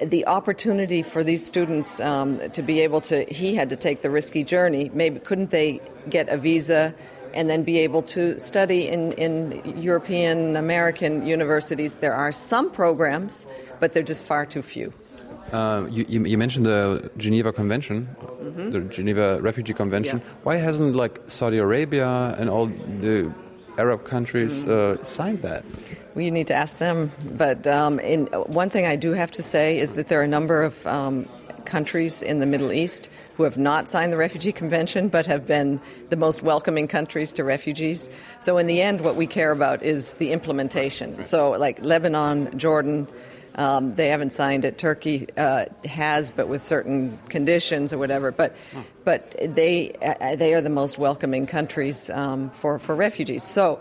the 0.00 0.26
opportunity 0.26 1.02
for 1.02 1.24
these 1.24 1.44
students 1.44 2.00
um, 2.00 2.50
to 2.50 2.60
be 2.60 2.80
able 2.80 3.00
to, 3.00 3.24
he 3.24 3.54
had 3.54 3.70
to 3.70 3.76
take 3.76 4.02
the 4.02 4.10
risky 4.10 4.44
journey. 4.44 4.90
Maybe 4.92 5.20
couldn't 5.20 5.50
they 5.50 5.80
get 6.10 6.28
a 6.28 6.36
visa? 6.36 6.94
and 7.34 7.50
then 7.50 7.64
be 7.64 7.78
able 7.80 8.00
to 8.00 8.38
study 8.38 8.88
in, 8.88 9.12
in 9.12 9.62
European 9.76 10.56
American 10.56 11.26
universities. 11.26 11.96
There 11.96 12.14
are 12.14 12.32
some 12.32 12.70
programs, 12.70 13.46
but 13.78 13.92
they're 13.92 14.02
just 14.02 14.24
far 14.24 14.46
too 14.46 14.62
few. 14.62 14.94
Uh, 15.52 15.86
you, 15.90 16.04
you, 16.24 16.38
mentioned 16.38 16.66
the 16.66 17.10
Geneva 17.16 17.52
Convention, 17.52 18.08
mm-hmm. 18.20 18.70
the 18.70 18.80
Geneva 18.80 19.40
Refugee 19.40 19.74
Convention. 19.74 20.18
Yeah. 20.18 20.34
Why 20.42 20.56
hasn't 20.56 20.96
like 20.96 21.20
Saudi 21.28 21.58
Arabia 21.58 22.34
and 22.38 22.50
all 22.50 22.66
the 22.66 23.32
Arab 23.78 24.04
countries 24.04 24.64
mm-hmm. 24.64 25.00
uh, 25.00 25.04
signed 25.04 25.42
that? 25.42 25.64
Well, 26.14 26.24
you 26.24 26.30
need 26.30 26.46
to 26.48 26.54
ask 26.54 26.78
them. 26.78 27.12
But 27.36 27.66
um, 27.66 28.00
in, 28.00 28.26
one 28.26 28.70
thing 28.70 28.86
I 28.86 28.96
do 28.96 29.12
have 29.12 29.30
to 29.32 29.42
say 29.42 29.78
is 29.78 29.92
that 29.92 30.08
there 30.08 30.20
are 30.20 30.24
a 30.24 30.28
number 30.28 30.62
of 30.62 30.84
um, 30.86 31.28
countries 31.64 32.22
in 32.22 32.38
the 32.38 32.46
Middle 32.46 32.72
East 32.72 33.10
who 33.34 33.42
have 33.42 33.58
not 33.58 33.86
signed 33.86 34.12
the 34.12 34.16
Refugee 34.16 34.52
Convention 34.52 35.08
but 35.08 35.26
have 35.26 35.46
been 35.46 35.78
the 36.08 36.16
most 36.16 36.42
welcoming 36.42 36.88
countries 36.88 37.32
to 37.34 37.44
refugees. 37.44 38.10
So, 38.38 38.56
in 38.56 38.66
the 38.66 38.80
end, 38.80 39.02
what 39.02 39.16
we 39.16 39.26
care 39.26 39.50
about 39.52 39.82
is 39.82 40.14
the 40.14 40.32
implementation. 40.32 41.22
So, 41.22 41.50
like 41.50 41.78
Lebanon, 41.82 42.56
Jordan, 42.58 43.06
Um, 43.56 43.94
they 43.94 44.08
haven't 44.08 44.32
signed 44.32 44.64
it. 44.64 44.78
Turkey 44.78 45.26
uh, 45.36 45.64
has, 45.84 46.30
but 46.30 46.46
with 46.46 46.62
certain 46.62 47.18
conditions 47.28 47.92
or 47.92 47.98
whatever. 47.98 48.30
But 48.30 48.54
but 49.04 49.34
they 49.40 49.92
uh, 50.02 50.36
they 50.36 50.54
are 50.54 50.60
the 50.60 50.70
most 50.70 50.98
welcoming 50.98 51.46
countries 51.46 52.10
um, 52.10 52.50
for 52.50 52.78
for 52.78 52.94
refugees. 52.94 53.42
So. 53.42 53.80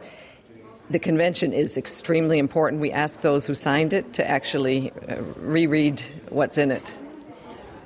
The 0.88 1.00
convention 1.00 1.51
is 1.51 1.77
extremely 1.77 2.38
important. 2.38 2.79
We 2.79 2.91
ask 2.91 3.22
those 3.22 3.48
who 3.48 3.55
signed 3.55 3.91
it 3.91 4.13
to 4.13 4.29
actually 4.29 4.91
uh, 4.91 5.15
reread 5.38 6.00
what's 6.29 6.60
in 6.60 6.70
it. 6.70 6.94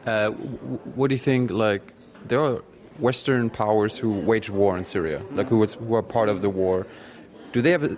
Uh, 0.05 0.31
what 0.31 1.07
do 1.07 1.15
you 1.15 1.19
think? 1.19 1.49
Like, 1.49 1.93
there 2.27 2.41
are 2.41 2.61
Western 2.97 3.49
powers 3.49 3.97
who 3.97 4.11
wage 4.11 4.49
war 4.49 4.77
in 4.77 4.83
Syria, 4.83 5.21
like 5.31 5.47
who, 5.47 5.59
was, 5.59 5.75
who 5.75 5.95
are 5.95 6.03
part 6.03 6.27
of 6.27 6.41
the 6.41 6.49
war. 6.49 6.85
Do 7.51 7.61
they 7.61 7.71
have 7.71 7.83
a 7.83 7.97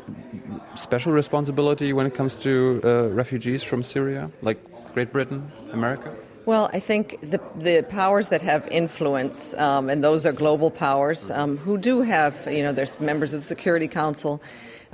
special 0.75 1.11
responsibility 1.11 1.91
when 1.93 2.05
it 2.05 2.15
comes 2.15 2.37
to 2.37 2.81
uh, 2.83 3.09
refugees 3.09 3.63
from 3.63 3.83
Syria, 3.83 4.31
like 4.41 4.57
Great 4.93 5.11
Britain, 5.11 5.51
America? 5.73 6.15
Well, 6.45 6.69
I 6.73 6.79
think 6.79 7.19
the, 7.21 7.39
the 7.55 7.85
powers 7.87 8.29
that 8.29 8.41
have 8.41 8.67
influence, 8.69 9.53
um, 9.55 9.89
and 9.89 10.03
those 10.03 10.25
are 10.25 10.31
global 10.31 10.71
powers, 10.71 11.29
um, 11.29 11.57
who 11.57 11.77
do 11.77 12.01
have, 12.01 12.47
you 12.51 12.63
know, 12.63 12.71
there's 12.71 12.99
members 12.99 13.33
of 13.33 13.41
the 13.41 13.45
Security 13.45 13.87
Council. 13.87 14.41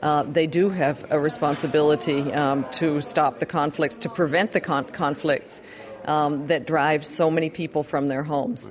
Uh, 0.04 0.24
they 0.24 0.46
do 0.46 0.70
have 0.70 1.06
a 1.10 1.20
responsibility 1.20 2.34
um, 2.34 2.66
to 2.72 3.00
stop 3.02 3.40
the 3.40 3.46
conflicts, 3.46 3.98
to 3.98 4.10
prevent 4.10 4.52
the 4.52 4.60
con- 4.60 4.86
conflicts 4.86 5.62
um, 6.06 6.48
that 6.48 6.68
drive 6.68 7.06
so 7.06 7.32
many 7.32 7.50
people 7.50 7.84
from 7.84 8.08
their 8.08 8.24
homes. 8.24 8.70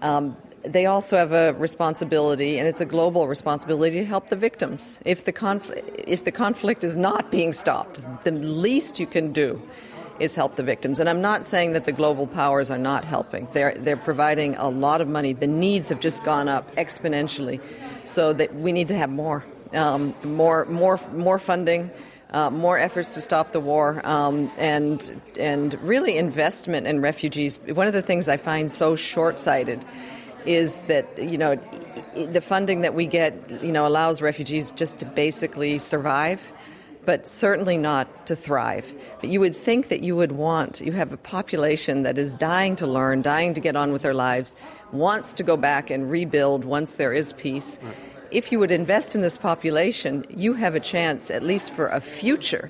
Um, 0.00 0.36
they 0.66 0.86
also 0.86 1.16
have 1.16 1.32
a 1.32 1.52
responsibility, 1.54 2.58
and 2.58 2.68
it's 2.68 2.80
a 2.80 2.86
global 2.86 3.28
responsibility, 3.28 3.98
to 3.98 4.04
help 4.04 4.30
the 4.30 4.36
victims. 4.36 5.00
If 5.04 5.24
the, 5.24 5.32
confl- 5.32 5.82
if 6.06 6.24
the 6.24 6.32
conflict 6.32 6.84
is 6.84 6.96
not 6.96 7.30
being 7.30 7.52
stopped, 7.52 8.02
the 8.24 8.32
least 8.32 8.98
you 8.98 9.06
can 9.06 9.32
do 9.32 9.60
is 10.20 10.34
help 10.34 10.54
the 10.54 10.62
victims. 10.62 11.00
And 11.00 11.08
I'm 11.08 11.20
not 11.20 11.44
saying 11.44 11.72
that 11.72 11.84
the 11.84 11.92
global 11.92 12.26
powers 12.26 12.70
are 12.70 12.78
not 12.78 13.04
helping. 13.04 13.48
They're, 13.52 13.74
they're 13.74 13.96
providing 13.96 14.54
a 14.56 14.68
lot 14.68 15.00
of 15.00 15.08
money. 15.08 15.32
The 15.32 15.46
needs 15.46 15.88
have 15.88 16.00
just 16.00 16.24
gone 16.24 16.48
up 16.48 16.74
exponentially, 16.76 17.60
so 18.04 18.32
that 18.32 18.54
we 18.54 18.72
need 18.72 18.88
to 18.88 18.96
have 18.96 19.10
more 19.10 19.44
um, 19.74 20.14
more, 20.24 20.64
more, 20.66 21.00
more 21.12 21.38
funding, 21.38 21.90
uh, 22.30 22.50
more 22.50 22.78
efforts 22.78 23.14
to 23.14 23.20
stop 23.20 23.52
the 23.52 23.60
war, 23.60 24.00
um, 24.04 24.50
and 24.56 25.20
and 25.38 25.74
really 25.82 26.16
investment 26.16 26.86
in 26.86 27.00
refugees. 27.00 27.58
One 27.66 27.86
of 27.86 27.92
the 27.92 28.02
things 28.02 28.28
I 28.28 28.36
find 28.36 28.70
so 28.70 28.96
short-sighted 28.96 29.84
is 30.46 30.80
that 30.80 31.06
you 31.18 31.38
know 31.38 31.56
the 32.14 32.40
funding 32.40 32.82
that 32.82 32.94
we 32.94 33.06
get, 33.06 33.34
you 33.62 33.72
know, 33.72 33.86
allows 33.86 34.22
refugees 34.22 34.70
just 34.70 34.98
to 34.98 35.06
basically 35.06 35.78
survive. 35.78 36.52
But 37.06 37.26
certainly 37.26 37.76
not 37.76 38.26
to 38.28 38.34
thrive. 38.34 38.94
But 39.20 39.28
you 39.28 39.38
would 39.38 39.54
think 39.54 39.88
that 39.88 40.00
you 40.00 40.16
would 40.16 40.32
want, 40.32 40.80
you 40.80 40.92
have 40.92 41.12
a 41.12 41.18
population 41.18 42.00
that 42.00 42.16
is 42.16 42.32
dying 42.32 42.76
to 42.76 42.86
learn, 42.86 43.20
dying 43.20 43.52
to 43.52 43.60
get 43.60 43.76
on 43.76 43.92
with 43.92 44.00
their 44.00 44.14
lives, 44.14 44.56
wants 44.90 45.34
to 45.34 45.42
go 45.42 45.58
back 45.58 45.90
and 45.90 46.10
rebuild 46.10 46.64
once 46.64 46.94
there 46.94 47.12
is 47.12 47.34
peace. 47.34 47.78
Right 47.82 47.94
if 48.34 48.50
you 48.50 48.58
would 48.58 48.72
invest 48.72 49.14
in 49.14 49.20
this 49.20 49.38
population, 49.38 50.24
you 50.28 50.54
have 50.54 50.74
a 50.74 50.80
chance, 50.80 51.30
at 51.30 51.44
least 51.44 51.70
for 51.70 51.86
a 51.86 52.00
future, 52.00 52.68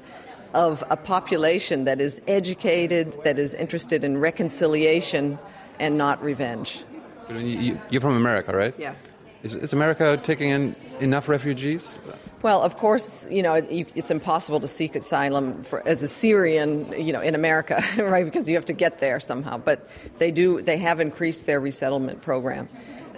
of 0.52 0.85
a 0.90 0.97
population 0.97 1.85
that 1.85 2.00
is 2.00 2.21
educated, 2.28 3.16
that 3.25 3.38
is 3.38 3.54
interested 3.54 4.04
in 4.04 4.19
reconciliation 4.19 5.38
and 5.81 5.97
not 5.97 6.23
revenge. 6.23 6.85
You're 7.31 8.00
from 8.00 8.16
America, 8.16 8.57
right? 8.57 8.75
Yeah. 8.78 8.95
Is, 9.43 9.54
is 9.54 9.73
America 9.75 10.19
taking 10.23 10.50
in 10.50 10.75
enough 11.00 11.28
refugees? 11.28 11.99
Well, 12.40 12.62
of 12.62 12.76
course, 12.76 13.28
you 13.31 13.43
know 13.43 13.54
it's 13.54 14.11
impossible 14.11 14.61
to 14.61 14.69
seek 14.69 14.97
asylum 14.97 15.64
for, 15.64 15.87
as 15.87 16.02
a 16.02 16.09
Syrian, 16.09 16.93
you 16.99 17.12
know, 17.12 17.21
in 17.21 17.35
America, 17.35 17.83
right? 17.99 18.25
Because 18.25 18.49
you 18.49 18.54
have 18.54 18.66
to 18.66 18.73
get 18.73 19.00
there 19.00 19.21
somehow. 19.21 19.59
But 19.59 19.88
they 20.19 20.31
do; 20.31 20.62
they 20.62 20.78
have 20.78 21.00
increased 21.00 21.47
their 21.47 21.61
resettlement 21.61 22.23
program. 22.23 22.69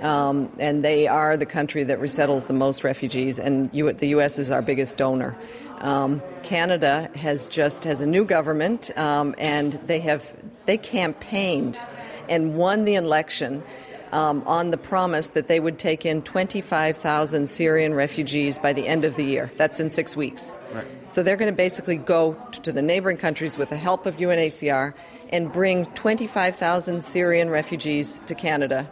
Um, 0.00 0.52
and 0.58 0.84
they 0.84 1.06
are 1.06 1.36
the 1.36 1.46
country 1.46 1.84
that 1.84 2.00
resettles 2.00 2.46
the 2.46 2.54
most 2.54 2.84
refugees, 2.84 3.38
and 3.38 3.70
you, 3.72 3.92
the 3.92 4.08
U.S. 4.08 4.38
is 4.38 4.50
our 4.50 4.62
biggest 4.62 4.98
donor. 4.98 5.36
Um, 5.78 6.22
Canada 6.42 7.10
has 7.14 7.48
just 7.48 7.84
has 7.84 8.00
a 8.00 8.06
new 8.06 8.24
government, 8.24 8.90
um, 8.98 9.34
and 9.38 9.74
they 9.86 10.00
have 10.00 10.34
they 10.66 10.76
campaigned 10.76 11.80
and 12.28 12.56
won 12.56 12.84
the 12.84 12.96
election 12.96 13.62
um, 14.12 14.42
on 14.46 14.70
the 14.70 14.76
promise 14.76 15.30
that 15.30 15.48
they 15.48 15.60
would 15.60 15.78
take 15.78 16.06
in 16.06 16.22
25,000 16.22 17.48
Syrian 17.48 17.94
refugees 17.94 18.58
by 18.58 18.72
the 18.72 18.86
end 18.86 19.04
of 19.04 19.16
the 19.16 19.24
year. 19.24 19.50
That's 19.56 19.80
in 19.80 19.90
six 19.90 20.16
weeks. 20.16 20.58
Right. 20.72 20.86
So 21.08 21.22
they're 21.22 21.36
going 21.36 21.50
to 21.50 21.56
basically 21.56 21.96
go 21.96 22.34
to 22.62 22.72
the 22.72 22.82
neighboring 22.82 23.16
countries 23.16 23.58
with 23.58 23.70
the 23.70 23.76
help 23.76 24.06
of 24.06 24.16
UNHCR 24.16 24.94
and 25.30 25.52
bring 25.52 25.86
25,000 25.86 27.02
Syrian 27.04 27.50
refugees 27.50 28.20
to 28.26 28.34
Canada 28.34 28.88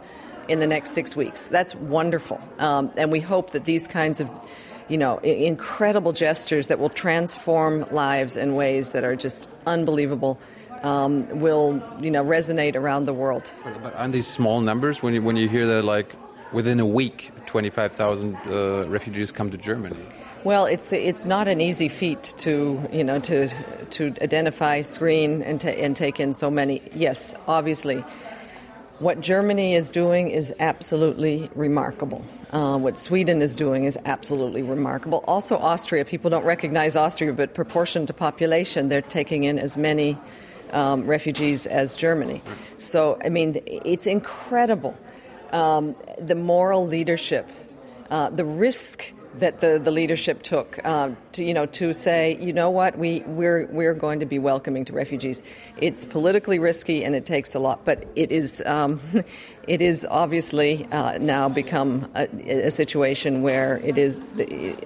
in 0.47 0.59
the 0.59 0.67
next 0.67 0.91
six 0.91 1.15
weeks. 1.15 1.47
That's 1.47 1.75
wonderful. 1.75 2.41
Um, 2.59 2.91
and 2.97 3.11
we 3.11 3.19
hope 3.19 3.51
that 3.51 3.65
these 3.65 3.87
kinds 3.87 4.19
of 4.19 4.29
you 4.87 4.97
know, 4.97 5.17
incredible 5.19 6.13
gestures 6.13 6.67
that 6.67 6.79
will 6.79 6.89
transform 6.89 7.85
lives 7.91 8.37
in 8.37 8.55
ways 8.55 8.91
that 8.91 9.03
are 9.03 9.15
just 9.15 9.49
unbelievable. 9.65 10.39
Um, 10.83 11.39
will 11.39 11.81
you 11.99 12.11
know 12.11 12.23
resonate 12.23 12.75
around 12.75 13.05
the 13.05 13.13
world? 13.13 13.51
But, 13.81 13.95
aren't 13.95 14.13
these 14.13 14.27
small 14.27 14.61
numbers 14.61 15.01
when 15.01 15.13
you 15.13 15.21
when 15.21 15.35
you 15.35 15.47
hear 15.49 15.65
that 15.67 15.83
like 15.83 16.15
within 16.53 16.79
a 16.79 16.85
week, 16.85 17.31
twenty 17.45 17.69
five 17.69 17.93
thousand 17.93 18.35
uh, 18.47 18.87
refugees 18.87 19.31
come 19.31 19.51
to 19.51 19.57
Germany? 19.57 19.97
Well, 20.43 20.65
it's 20.65 20.93
it's 20.93 21.25
not 21.25 21.47
an 21.47 21.59
easy 21.59 21.89
feat 21.89 22.35
to 22.37 22.87
you 22.91 23.03
know 23.03 23.19
to 23.19 23.47
to 23.91 24.13
identify, 24.21 24.81
screen, 24.81 25.41
and, 25.41 25.59
ta- 25.59 25.69
and 25.69 25.95
take 25.95 26.19
in 26.19 26.33
so 26.33 26.51
many. 26.51 26.81
Yes, 26.93 27.33
obviously, 27.47 28.03
what 28.99 29.19
Germany 29.21 29.73
is 29.73 29.89
doing 29.89 30.29
is 30.29 30.53
absolutely 30.59 31.49
remarkable. 31.55 32.23
Uh, 32.51 32.77
what 32.77 32.97
Sweden 32.99 33.41
is 33.41 33.55
doing 33.55 33.85
is 33.85 33.97
absolutely 34.05 34.61
remarkable. 34.61 35.23
Also, 35.27 35.57
Austria. 35.57 36.05
People 36.05 36.29
don't 36.29 36.45
recognize 36.45 36.95
Austria, 36.95 37.33
but 37.33 37.53
proportion 37.55 38.05
to 38.05 38.13
population, 38.13 38.89
they're 38.89 39.01
taking 39.01 39.45
in 39.45 39.57
as 39.57 39.75
many 39.75 40.15
um, 40.75 41.07
refugees 41.07 41.65
as 41.65 41.95
Germany. 41.95 42.43
So, 42.77 43.17
I 43.23 43.29
mean, 43.29 43.61
it's 43.65 44.05
incredible. 44.05 44.95
Um, 45.51 45.95
the 46.19 46.35
moral 46.35 46.85
leadership, 46.85 47.49
uh, 48.11 48.29
the 48.29 48.45
risk 48.45 49.13
that 49.39 49.59
the, 49.59 49.79
the 49.79 49.91
leadership 49.91 50.43
took 50.43 50.79
uh, 50.83 51.11
to 51.33 51.43
you 51.43 51.53
know 51.53 51.65
to 51.65 51.93
say 51.93 52.37
you 52.39 52.53
know 52.53 52.69
what 52.69 52.97
we 52.97 53.21
we're 53.21 53.67
we're 53.67 53.93
going 53.93 54.19
to 54.19 54.25
be 54.25 54.39
welcoming 54.39 54.85
to 54.85 54.93
refugees. 54.93 55.43
It's 55.77 56.05
politically 56.05 56.59
risky 56.59 57.03
and 57.03 57.15
it 57.15 57.25
takes 57.25 57.55
a 57.55 57.59
lot, 57.59 57.85
but 57.85 58.05
it 58.15 58.31
is 58.31 58.61
um, 58.65 59.01
it 59.67 59.81
is 59.81 60.07
obviously 60.09 60.85
uh, 60.91 61.17
now 61.17 61.49
become 61.49 62.09
a, 62.15 62.27
a, 62.67 62.71
situation 62.71 63.41
where 63.41 63.77
it 63.77 63.97
is 63.97 64.19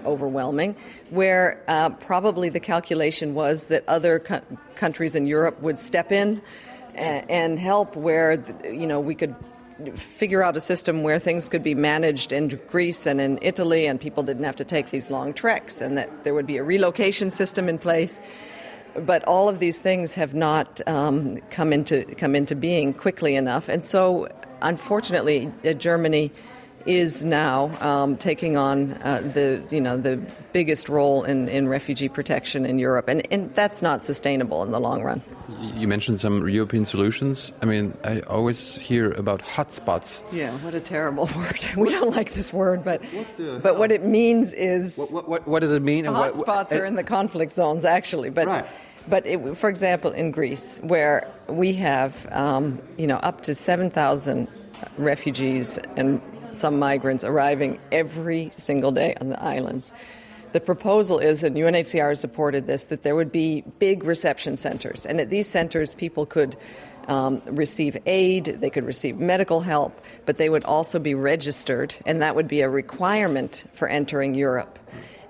overwhelming. 0.05 0.75
Where 1.09 1.63
uh, 1.67 1.89
probably 1.91 2.49
the 2.49 2.59
calculation 2.59 3.33
was 3.33 3.65
that 3.65 3.83
other 3.87 4.19
co- 4.19 4.41
countries 4.75 5.15
in 5.15 5.25
Europe 5.25 5.61
would 5.61 5.77
step 5.77 6.11
in 6.11 6.41
and, 6.95 7.29
and 7.29 7.59
help, 7.59 7.95
where 7.95 8.43
you 8.63 8.87
know 8.87 8.99
we 8.99 9.15
could 9.15 9.35
figure 9.95 10.43
out 10.43 10.57
a 10.57 10.59
system 10.59 11.03
where 11.03 11.19
things 11.19 11.49
could 11.49 11.63
be 11.63 11.75
managed 11.75 12.31
in 12.31 12.59
Greece 12.69 13.05
and 13.05 13.19
in 13.21 13.39
Italy, 13.41 13.85
and 13.85 13.99
people 13.99 14.23
didn't 14.23 14.43
have 14.43 14.55
to 14.57 14.65
take 14.65 14.91
these 14.91 15.09
long 15.09 15.33
treks, 15.33 15.81
and 15.81 15.97
that 15.97 16.23
there 16.23 16.33
would 16.33 16.47
be 16.47 16.57
a 16.57 16.63
relocation 16.63 17.29
system 17.29 17.69
in 17.69 17.77
place. 17.77 18.19
But 18.95 19.23
all 19.25 19.47
of 19.47 19.59
these 19.59 19.79
things 19.79 20.13
have 20.15 20.33
not 20.33 20.81
um, 20.87 21.37
come 21.51 21.71
into 21.71 22.03
come 22.15 22.35
into 22.35 22.55
being 22.55 22.93
quickly 22.93 23.35
enough, 23.35 23.69
and 23.69 23.83
so 23.83 24.27
unfortunately, 24.61 25.51
uh, 25.65 25.73
Germany 25.73 26.31
is 26.89 27.23
now 27.23 27.69
um, 27.81 28.17
taking 28.17 28.57
on 28.57 28.93
uh, 29.03 29.21
the 29.21 29.63
you 29.69 29.79
know 29.79 29.95
the 29.95 30.17
biggest 30.51 30.89
role 30.89 31.23
in, 31.23 31.47
in 31.47 31.67
refugee 31.67 32.09
protection 32.09 32.65
in 32.65 32.79
Europe, 32.79 33.07
and, 33.07 33.21
and 33.31 33.53
that's 33.53 33.83
not 33.83 34.01
sustainable 34.01 34.63
in 34.63 34.71
the 34.71 34.79
long 34.79 35.03
run. 35.03 35.21
You 35.61 35.87
mentioned 35.87 36.19
some 36.19 36.49
European 36.49 36.85
solutions. 36.85 37.53
I 37.61 37.65
mean, 37.65 37.95
I 38.03 38.21
always 38.21 38.73
hear 38.75 39.11
about 39.11 39.43
hotspots. 39.43 40.23
Yeah, 40.31 40.51
what 40.59 40.73
a 40.73 40.79
terrible 40.79 41.29
word. 41.35 41.63
We 41.77 41.89
don't 41.89 42.15
like 42.15 42.33
this 42.33 42.51
word, 42.51 42.83
but 42.83 43.03
what 43.03 43.61
but 43.61 43.77
what 43.77 43.91
it 43.91 44.03
means 44.03 44.53
is 44.53 44.97
what, 44.97 45.11
what, 45.11 45.29
what, 45.29 45.47
what 45.47 45.59
does 45.59 45.73
it 45.73 45.83
mean? 45.83 46.05
Hotspots 46.05 46.73
are 46.73 46.85
in 46.85 46.95
the 46.95 47.03
conflict 47.03 47.51
zones, 47.51 47.85
actually, 47.85 48.31
but. 48.31 48.47
Right. 48.47 48.65
But 49.07 49.25
it, 49.25 49.57
for 49.57 49.69
example, 49.69 50.11
in 50.11 50.29
Greece, 50.29 50.77
where 50.83 51.27
we 51.47 51.73
have, 51.73 52.27
um, 52.31 52.79
you 52.97 53.07
know, 53.07 53.15
up 53.15 53.41
to 53.41 53.55
seven 53.55 53.89
thousand 53.89 54.47
refugees 54.97 55.79
and 55.95 56.21
some 56.51 56.79
migrants 56.79 57.23
arriving 57.23 57.79
every 57.91 58.51
single 58.55 58.91
day 58.91 59.15
on 59.19 59.29
the 59.29 59.41
islands. 59.41 59.91
The 60.51 60.59
proposal 60.59 61.19
is, 61.19 61.43
and 61.43 61.55
UNHCR 61.55 62.17
supported 62.17 62.65
this, 62.65 62.85
that 62.85 63.03
there 63.03 63.15
would 63.15 63.31
be 63.31 63.63
big 63.77 64.03
reception 64.03 64.57
centers. 64.57 65.05
And 65.05 65.21
at 65.21 65.29
these 65.29 65.47
centers, 65.47 65.93
people 65.93 66.25
could 66.25 66.55
um, 67.07 67.41
receive 67.45 67.97
aid, 68.05 68.45
they 68.45 68.69
could 68.69 68.85
receive 68.85 69.17
medical 69.17 69.61
help, 69.61 69.99
but 70.25 70.37
they 70.37 70.49
would 70.49 70.63
also 70.63 70.99
be 70.99 71.15
registered, 71.15 71.95
and 72.05 72.21
that 72.21 72.35
would 72.35 72.47
be 72.47 72.61
a 72.61 72.69
requirement 72.69 73.65
for 73.73 73.87
entering 73.87 74.35
Europe. 74.35 74.79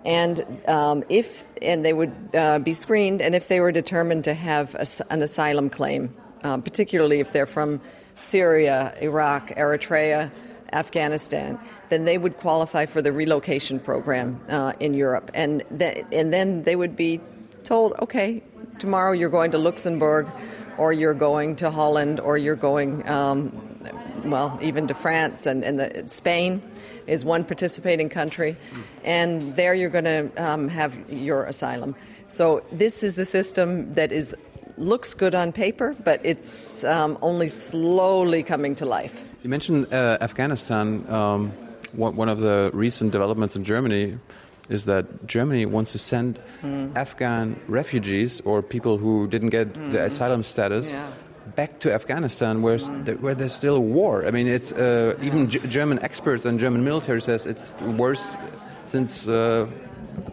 and 0.05 0.45
um, 0.67 1.03
if 1.09 1.45
and 1.61 1.83
they 1.83 1.93
would 1.93 2.13
uh, 2.33 2.59
be 2.59 2.73
screened, 2.73 3.21
and 3.21 3.35
if 3.35 3.47
they 3.47 3.59
were 3.59 3.71
determined 3.71 4.23
to 4.23 4.33
have 4.33 4.75
a, 4.75 4.85
an 5.11 5.21
asylum 5.21 5.69
claim, 5.69 6.15
uh, 6.43 6.57
particularly 6.57 7.19
if 7.19 7.33
they're 7.33 7.45
from 7.45 7.81
Syria, 8.15 8.93
Iraq, 9.01 9.49
Eritrea, 9.49 10.31
Afghanistan, 10.73 11.59
then 11.89 12.05
they 12.05 12.17
would 12.17 12.37
qualify 12.37 12.85
for 12.85 13.01
the 13.01 13.11
relocation 13.11 13.79
program 13.79 14.39
uh, 14.49 14.73
in 14.79 14.93
Europe, 14.93 15.31
and 15.33 15.63
th- 15.77 16.05
and 16.11 16.33
then 16.33 16.63
they 16.63 16.75
would 16.75 16.95
be 16.95 17.21
told, 17.63 17.93
okay, 18.01 18.41
tomorrow 18.79 19.11
you're 19.11 19.29
going 19.29 19.51
to 19.51 19.57
Luxembourg, 19.57 20.27
or 20.77 20.93
you're 20.93 21.13
going 21.13 21.55
to 21.57 21.69
Holland, 21.69 22.19
or 22.19 22.37
you're 22.37 22.55
going, 22.55 23.07
um, 23.07 23.51
well, 24.23 24.57
even 24.61 24.87
to 24.87 24.93
France 24.93 25.45
and, 25.45 25.63
and 25.63 25.79
the, 25.79 26.07
Spain 26.07 26.61
is 27.07 27.25
one 27.25 27.43
participating 27.43 28.09
country, 28.09 28.55
and 29.03 29.55
there 29.55 29.73
you're 29.73 29.89
going 29.89 30.05
to 30.05 30.31
um, 30.37 30.69
have 30.69 30.97
your 31.09 31.43
asylum. 31.45 31.95
So 32.27 32.63
this 32.71 33.03
is 33.03 33.15
the 33.15 33.25
system 33.25 33.93
that 33.95 34.11
is 34.11 34.35
looks 34.77 35.13
good 35.13 35.35
on 35.35 35.51
paper, 35.51 35.95
but 36.03 36.21
it's 36.23 36.83
um, 36.85 37.17
only 37.21 37.49
slowly 37.49 38.43
coming 38.43 38.75
to 38.75 38.85
life. 38.85 39.28
You 39.43 39.49
mentioned 39.49 39.93
uh, 39.93 40.17
Afghanistan. 40.19 41.05
Um, 41.09 41.51
one 41.93 42.29
of 42.29 42.39
the 42.39 42.69
recent 42.73 43.11
developments 43.11 43.55
in 43.55 43.63
Germany 43.63 44.17
is 44.69 44.85
that 44.85 45.25
Germany 45.25 45.65
wants 45.65 45.91
to 45.93 45.97
send 45.97 46.39
mm. 46.61 46.95
Afghan 46.95 47.59
refugees 47.67 48.41
or 48.41 48.61
people 48.61 48.97
who 48.97 49.27
didn't 49.27 49.49
get 49.49 49.73
mm. 49.73 49.91
the 49.91 50.05
asylum 50.05 50.43
status 50.43 50.91
yeah. 50.91 51.11
back 51.55 51.79
to 51.79 51.91
Afghanistan, 51.91 52.61
where 52.61 52.77
mm. 52.77 53.19
where 53.21 53.33
there's 53.33 53.53
still 53.53 53.79
war. 53.79 54.27
I 54.27 54.31
mean, 54.31 54.47
it's 54.47 54.71
uh, 54.71 55.15
yeah. 55.17 55.25
even 55.25 55.49
German 55.49 55.99
experts 56.03 56.45
and 56.45 56.59
German 56.59 56.83
military 56.83 57.21
says 57.21 57.45
it's 57.45 57.73
worse 57.81 58.35
since 58.85 59.27
uh, 59.27 59.67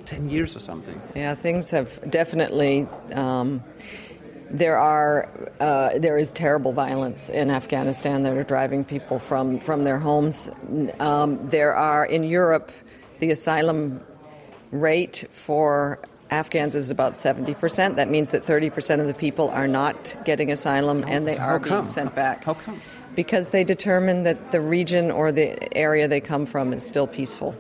ten 0.05 0.29
years 0.29 0.55
or 0.55 0.61
something. 0.61 1.01
Yeah, 1.15 1.35
things 1.35 1.71
have 1.71 2.11
definitely. 2.11 2.87
Um, 3.13 3.63
there 4.51 4.79
are 4.79 5.29
uh, 5.61 5.99
there 5.99 6.19
is 6.19 6.33
terrible 6.33 6.73
violence 6.73 7.29
in 7.29 7.51
Afghanistan 7.51 8.23
that 8.23 8.37
are 8.37 8.45
driving 8.45 8.85
people 8.85 9.19
from 9.19 9.61
from 9.61 9.85
their 9.85 9.99
homes. 9.99 10.49
Um, 11.01 11.49
there 11.49 11.75
are 11.75 12.05
in 12.05 12.25
Europe 12.25 12.73
the 13.19 13.31
asylum 13.31 14.01
rate 14.71 15.25
for 15.31 16.01
Afghans 16.31 16.75
is 16.75 16.91
about 16.91 17.13
70%. 17.13 17.97
That 17.97 18.11
means 18.11 18.31
that 18.33 18.45
30% 18.45 19.01
of 19.01 19.07
the 19.07 19.15
people 19.15 19.49
are 19.51 19.69
not 19.69 20.17
getting 20.25 20.51
asylum 20.51 21.05
and 21.07 21.27
they 21.27 21.37
are 21.37 21.59
being 21.59 21.85
sent 21.85 22.15
back. 22.15 22.45
How 22.45 22.55
come? 22.55 22.81
Because 23.15 23.51
they 23.51 23.65
determine 23.65 24.25
that 24.25 24.53
the 24.53 24.61
region 24.61 25.11
or 25.11 25.33
the 25.33 25.75
area 25.77 26.09
they 26.09 26.21
come 26.21 26.45
from 26.45 26.73
is 26.73 26.87
still 26.87 27.07
peaceful. 27.07 27.57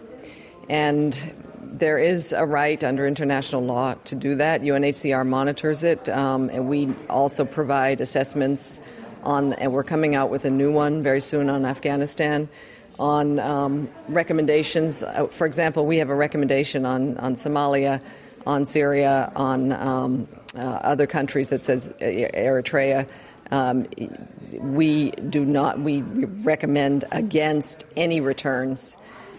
And 0.69 1.46
there 1.73 1.99
is 1.99 2.33
a 2.33 2.45
right 2.45 2.83
under 2.83 3.07
international 3.07 3.63
law 3.63 3.95
to 4.05 4.15
do 4.15 4.37
that. 4.37 4.63
UNHCR 4.63 5.27
monitors 5.27 5.85
it, 5.85 6.09
um, 6.09 6.49
and 6.51 6.69
we 6.69 6.95
also 7.09 7.45
provide 7.45 8.01
assessments 8.01 8.81
on, 9.23 9.53
and 9.55 9.73
we're 9.73 9.85
coming 9.85 10.15
out 10.15 10.31
with 10.31 10.45
a 10.45 10.51
new 10.51 10.73
one 10.73 11.03
very 11.03 11.21
soon 11.21 11.51
on 11.51 11.67
Afghanistan 11.67 12.49
on 12.99 13.39
um, 13.39 13.89
recommendations. 14.09 15.03
Uh, 15.03 15.27
for 15.27 15.47
example, 15.47 15.87
we 15.87 15.99
have 15.99 16.11
a 16.11 16.15
recommendation 16.15 16.87
on, 16.87 17.17
on 17.19 17.35
Somalia, 17.35 18.01
on 18.47 18.65
Syria, 18.65 19.33
on 19.37 19.73
um, 19.73 20.29
uh, 20.55 20.61
other 20.61 21.07
countries 21.07 21.49
that 21.49 21.61
says 21.61 21.93
uh, 22.01 22.05
Eritrea. 22.05 23.09
Um, 23.51 23.87
we 24.53 25.11
do 25.11 25.45
not. 25.45 25.79
We 25.79 26.03
recommend 26.03 27.05
against 27.13 27.85
any 27.97 28.21
returns 28.21 28.97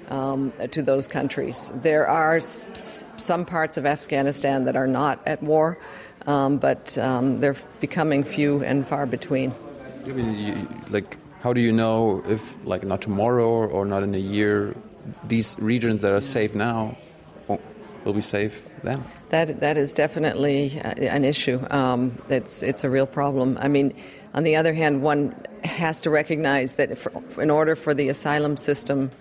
um, 0.09 0.53
to 0.71 0.81
those 0.81 1.07
countries. 1.07 1.71
There 1.75 2.07
are 2.07 2.37
s- 2.37 3.05
some 3.17 3.45
parts 3.45 3.77
of 3.77 3.85
Afghanistan 3.85 4.65
that 4.65 4.75
are 4.75 4.87
not 4.87 5.19
at 5.27 5.41
war, 5.43 5.77
um, 6.25 6.57
but 6.57 6.97
um, 6.97 7.39
they're 7.39 7.55
becoming 7.79 8.23
few 8.23 8.63
and 8.63 8.87
far 8.87 9.05
between. 9.05 9.53
I 10.05 10.09
mean, 10.09 10.35
you, 10.35 10.67
like 10.89 11.17
how 11.41 11.53
do 11.53 11.61
you 11.61 11.71
know 11.71 12.23
if, 12.27 12.55
like, 12.65 12.83
not 12.83 13.01
tomorrow 13.01 13.67
or 13.67 13.85
not 13.85 14.03
in 14.03 14.15
a 14.15 14.19
year, 14.19 14.75
these 15.27 15.55
regions 15.59 16.01
that 16.01 16.11
are 16.11 16.21
safe 16.21 16.55
now 16.55 16.97
will 18.03 18.13
be 18.13 18.21
safe 18.21 18.67
then? 18.83 19.03
That 19.29 19.59
that 19.59 19.77
is 19.77 19.93
definitely 19.93 20.79
uh, 20.79 20.91
an 20.91 21.25
issue. 21.25 21.59
Um, 21.69 22.17
it's 22.29 22.63
it's 22.63 22.83
a 22.83 22.89
real 22.89 23.05
problem. 23.05 23.57
I 23.59 23.67
mean, 23.67 23.93
on 24.33 24.43
the 24.43 24.55
other 24.55 24.73
hand, 24.73 25.01
one 25.01 25.35
has 25.63 26.01
to 26.01 26.09
recognize 26.09 26.75
that 26.75 26.91
if, 26.91 27.07
in 27.37 27.49
order 27.49 27.75
for 27.75 27.93
the 27.93 28.09
asylum 28.09 28.55
system 28.57 29.11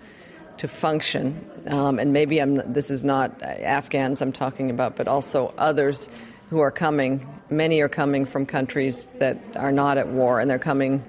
to 0.59 0.67
function, 0.67 1.49
um, 1.67 1.99
and 1.99 2.13
maybe 2.13 2.39
I'm, 2.39 2.73
this 2.73 2.89
is 2.89 3.03
not 3.03 3.41
Afghans 3.41 4.21
I'm 4.21 4.31
talking 4.31 4.69
about, 4.69 4.95
but 4.95 5.07
also 5.07 5.53
others 5.57 6.09
who 6.49 6.59
are 6.59 6.71
coming. 6.71 7.27
Many 7.49 7.81
are 7.81 7.89
coming 7.89 8.25
from 8.25 8.45
countries 8.45 9.07
that 9.19 9.37
are 9.55 9.71
not 9.71 9.97
at 9.97 10.07
war, 10.07 10.39
and 10.39 10.49
they're 10.49 10.59
coming 10.59 11.03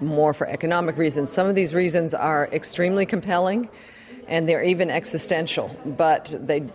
more 0.00 0.34
for 0.34 0.46
economic 0.46 0.96
reasons. 0.96 1.30
Some 1.30 1.46
of 1.46 1.54
these 1.54 1.74
reasons 1.74 2.14
are 2.14 2.48
extremely 2.52 3.06
compelling 3.06 3.68
and 4.28 4.48
they're 4.48 4.62
even 4.62 4.90
existential, 4.90 5.74
but 5.84 6.34
they 6.38 6.68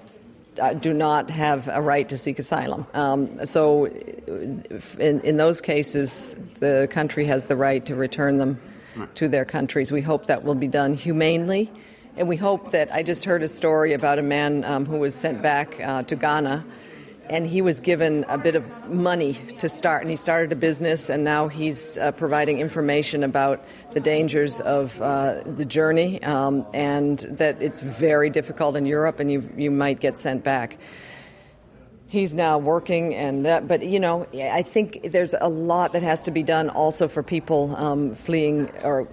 uh, 0.60 0.74
do 0.74 0.94
not 0.94 1.30
have 1.30 1.68
a 1.68 1.82
right 1.82 2.08
to 2.10 2.18
seek 2.18 2.40
asylum. 2.40 2.86
Um, 2.94 3.46
so, 3.46 3.86
in, 3.86 5.22
in 5.22 5.38
those 5.38 5.62
cases, 5.62 6.36
the 6.60 6.88
country 6.92 7.26
has 7.26 7.46
the 7.46 7.56
right 7.56 7.86
to 7.86 7.96
return 7.96 8.38
them 8.38 8.60
to 9.16 9.28
their 9.28 9.46
countries. 9.46 9.92
We 9.92 10.02
hope 10.02 10.26
that 10.26 10.44
will 10.44 10.56
be 10.56 10.68
done 10.68 10.94
humanely. 10.94 11.72
And 12.18 12.28
we 12.28 12.36
hope 12.36 12.72
that 12.72 12.94
I 12.94 13.04
just 13.04 13.26
heard 13.26 13.42
a 13.42 13.48
story 13.48 13.94
about 13.94 14.20
a 14.20 14.22
man 14.22 14.64
um, 14.66 14.86
who 14.86 14.98
was 14.98 15.16
sent 15.16 15.42
back 15.42 15.80
uh, 15.80 16.04
to 16.04 16.16
Ghana 16.16 16.66
and 17.32 17.48
he 17.48 17.62
was 17.62 17.80
given 17.80 18.26
a 18.28 18.38
bit 18.38 18.56
of 18.56 18.90
money 18.90 19.34
to 19.58 19.70
start, 19.70 20.02
and 20.02 20.10
he 20.10 20.18
started 20.18 20.52
a 20.52 20.56
business, 20.56 21.10
and 21.10 21.24
now 21.24 21.48
he's 21.48 21.98
uh, 21.98 22.12
providing 22.12 22.60
information 22.60 23.24
about 23.24 23.64
the 23.94 24.02
dangers 24.02 24.60
of 24.60 25.02
uh, 25.02 25.42
the 25.46 25.64
journey, 25.64 26.22
um, 26.24 26.66
and 26.74 27.20
that 27.30 27.62
it's 27.62 27.80
very 27.80 28.30
difficult 28.30 28.76
in 28.76 28.86
Europe, 28.86 29.22
and 29.22 29.32
you 29.32 29.50
you 29.56 29.72
might 29.72 30.02
get 30.02 30.18
sent 30.18 30.44
back. 30.44 30.78
He's 32.12 32.34
now 32.34 32.58
working, 32.58 33.16
and 33.16 33.48
uh, 33.48 33.62
but 33.62 33.84
you 33.86 33.98
know, 33.98 34.28
I 34.34 34.64
think 34.64 35.14
there's 35.14 35.34
a 35.40 35.48
lot 35.48 35.94
that 35.94 36.04
has 36.04 36.22
to 36.24 36.32
be 36.32 36.44
done 36.44 36.70
also 36.70 37.08
for 37.08 37.24
people 37.24 37.74
um, 37.78 38.16
fleeing 38.16 38.70
or 38.84 39.08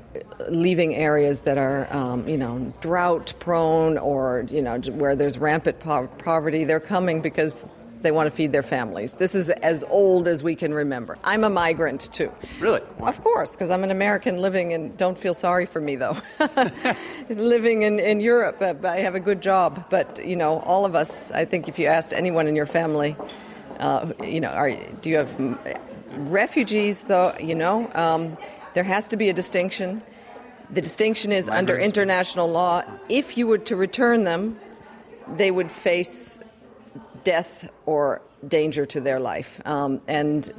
leaving 0.49 0.97
areas 0.97 1.43
that 1.43 1.59
are 1.59 1.87
um, 1.95 2.27
you 2.27 2.37
know 2.37 2.75
drought 2.81 3.35
prone 3.39 3.99
or 3.99 4.47
you 4.51 4.61
know 4.61 4.81
where 4.95 5.15
there's 5.15 5.39
rampant 5.39 5.79
po- 5.79 6.09
poverty. 6.19 6.65
They're 6.65 6.81
coming 6.81 7.21
because 7.23 7.71
they 8.03 8.11
want 8.13 8.27
to 8.27 8.31
feed 8.31 8.53
their 8.53 8.63
families. 8.63 9.15
This 9.15 9.35
is 9.35 9.51
as 9.51 9.85
old 9.85 10.29
as 10.29 10.43
we 10.43 10.55
can 10.55 10.73
remember. 10.73 11.19
I'm 11.25 11.45
a 11.45 11.51
migrant 11.51 12.13
too. 12.13 12.33
Really? 12.61 12.81
Why? 12.99 13.09
Of 13.09 13.23
course, 13.23 13.53
because 13.53 13.71
I'm 13.71 13.85
an 13.85 13.91
American 13.91 14.39
living 14.39 14.73
in, 14.73 14.95
don't 14.97 15.19
feel 15.19 15.35
sorry 15.35 15.67
for 15.67 15.81
me 15.81 15.97
though, 15.97 16.17
living 17.29 17.83
in, 17.83 17.99
in 17.99 18.21
Europe. 18.21 18.63
I 18.63 18.99
have 18.99 19.15
a 19.15 19.21
good 19.21 19.41
job. 19.41 19.85
But, 19.91 20.25
you 20.25 20.37
know, 20.37 20.61
all 20.61 20.85
of 20.85 20.95
us, 20.95 21.31
I 21.33 21.45
think 21.45 21.69
if 21.69 21.79
you 21.79 21.87
asked 21.87 22.13
anyone 22.13 22.47
in 22.47 22.55
your 22.55 22.67
family, 22.67 23.17
uh, 23.79 24.13
you 24.23 24.41
know, 24.41 24.51
are, 24.51 24.71
do 24.71 25.11
you 25.11 25.17
have 25.17 25.79
refugees 26.17 27.05
though? 27.05 27.35
You 27.41 27.55
know, 27.55 27.91
um, 27.95 28.37
there 28.75 28.85
has 28.85 29.09
to 29.09 29.17
be 29.17 29.29
a 29.29 29.33
distinction. 29.33 30.03
The 30.71 30.83
distinction 30.83 31.33
is 31.33 31.49
under 31.49 31.79
international 31.79 32.51
law. 32.51 32.83
If 33.09 33.39
you 33.39 33.47
were 33.47 33.59
to 33.59 33.77
return 33.77 34.25
them, 34.25 34.59
they 35.37 35.51
would 35.51 35.71
face 35.71 36.41
death 37.29 37.71
or 37.85 38.23
danger 38.47 38.87
to 38.87 39.03
their 39.03 39.21
life. 39.21 39.61
Um, 39.67 40.01
and 40.09 40.51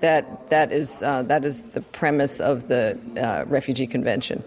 that, 0.00 0.48
that, 0.48 0.72
is, 0.72 1.02
uh, 1.02 1.22
that 1.24 1.44
is 1.44 1.64
the 1.76 1.82
premise 1.82 2.40
of 2.40 2.66
the 2.68 2.98
uh, 3.20 3.44
Refugee 3.46 3.86
Convention. 3.86 4.42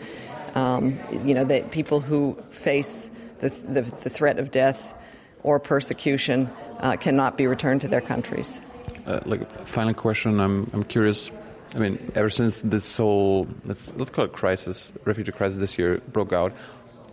Um, 0.55 0.99
you 1.23 1.35
know, 1.35 1.43
that 1.43 1.69
people 1.69 1.99
who 1.99 2.35
face 2.49 3.11
the, 3.41 3.49
the, 3.49 3.83
the, 3.83 4.09
threat 4.09 4.39
of 4.39 4.49
death 4.49 4.95
or 5.43 5.59
persecution 5.59 6.49
uh, 6.79 6.97
cannot 6.97 7.37
be 7.37 7.45
returned 7.45 7.81
to 7.81 7.87
their 7.87 8.01
countries. 8.01 8.63
Uh, 9.05 9.19
like 9.25 9.67
final 9.67 9.93
question, 9.93 10.39
I'm, 10.39 10.67
I'm 10.73 10.83
curious. 10.83 11.29
I 11.75 11.77
mean, 11.77 12.11
ever 12.15 12.31
since 12.31 12.61
this 12.63 12.97
whole 12.97 13.47
let's 13.65 13.93
let's 13.95 14.11
call 14.11 14.25
it 14.25 14.33
crisis, 14.33 14.91
refugee 15.05 15.31
crisis 15.31 15.57
this 15.57 15.77
year 15.77 16.01
broke 16.11 16.33
out, 16.33 16.51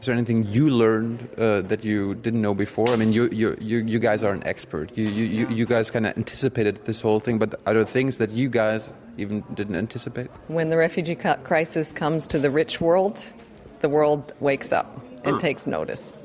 is 0.00 0.06
there 0.06 0.14
anything 0.14 0.44
you 0.44 0.70
learned 0.70 1.28
uh, 1.36 1.62
that 1.62 1.84
you 1.84 2.14
didn't 2.14 2.40
know 2.40 2.54
before? 2.54 2.88
I 2.90 2.96
mean, 2.96 3.12
you 3.12 3.28
you 3.32 3.56
you, 3.60 3.78
you 3.78 3.98
guys 3.98 4.22
are 4.22 4.32
an 4.32 4.44
expert. 4.46 4.96
You 4.96 5.08
you, 5.08 5.24
you 5.24 5.48
you 5.48 5.66
guys 5.66 5.90
kind 5.90 6.06
of 6.06 6.16
anticipated 6.16 6.84
this 6.84 7.00
whole 7.00 7.20
thing, 7.20 7.38
but 7.38 7.60
are 7.66 7.74
there 7.74 7.84
things 7.84 8.18
that 8.18 8.30
you 8.30 8.48
guys 8.48 8.90
even 9.16 9.42
didn't 9.54 9.74
anticipate? 9.74 10.30
When 10.46 10.68
the 10.68 10.76
refugee 10.76 11.16
crisis 11.16 11.92
comes 11.92 12.28
to 12.28 12.38
the 12.38 12.50
rich 12.50 12.80
world, 12.80 13.32
the 13.80 13.88
world 13.88 14.32
wakes 14.40 14.72
up 14.72 14.86
and 15.24 15.40
takes 15.40 15.66
notice. 15.66 16.18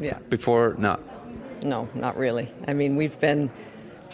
Yeah. 0.00 0.18
Before, 0.28 0.74
not. 0.78 1.00
No, 1.62 1.88
not 1.94 2.16
really. 2.16 2.48
I 2.68 2.74
mean, 2.74 2.96
we've 2.96 3.18
been, 3.18 3.50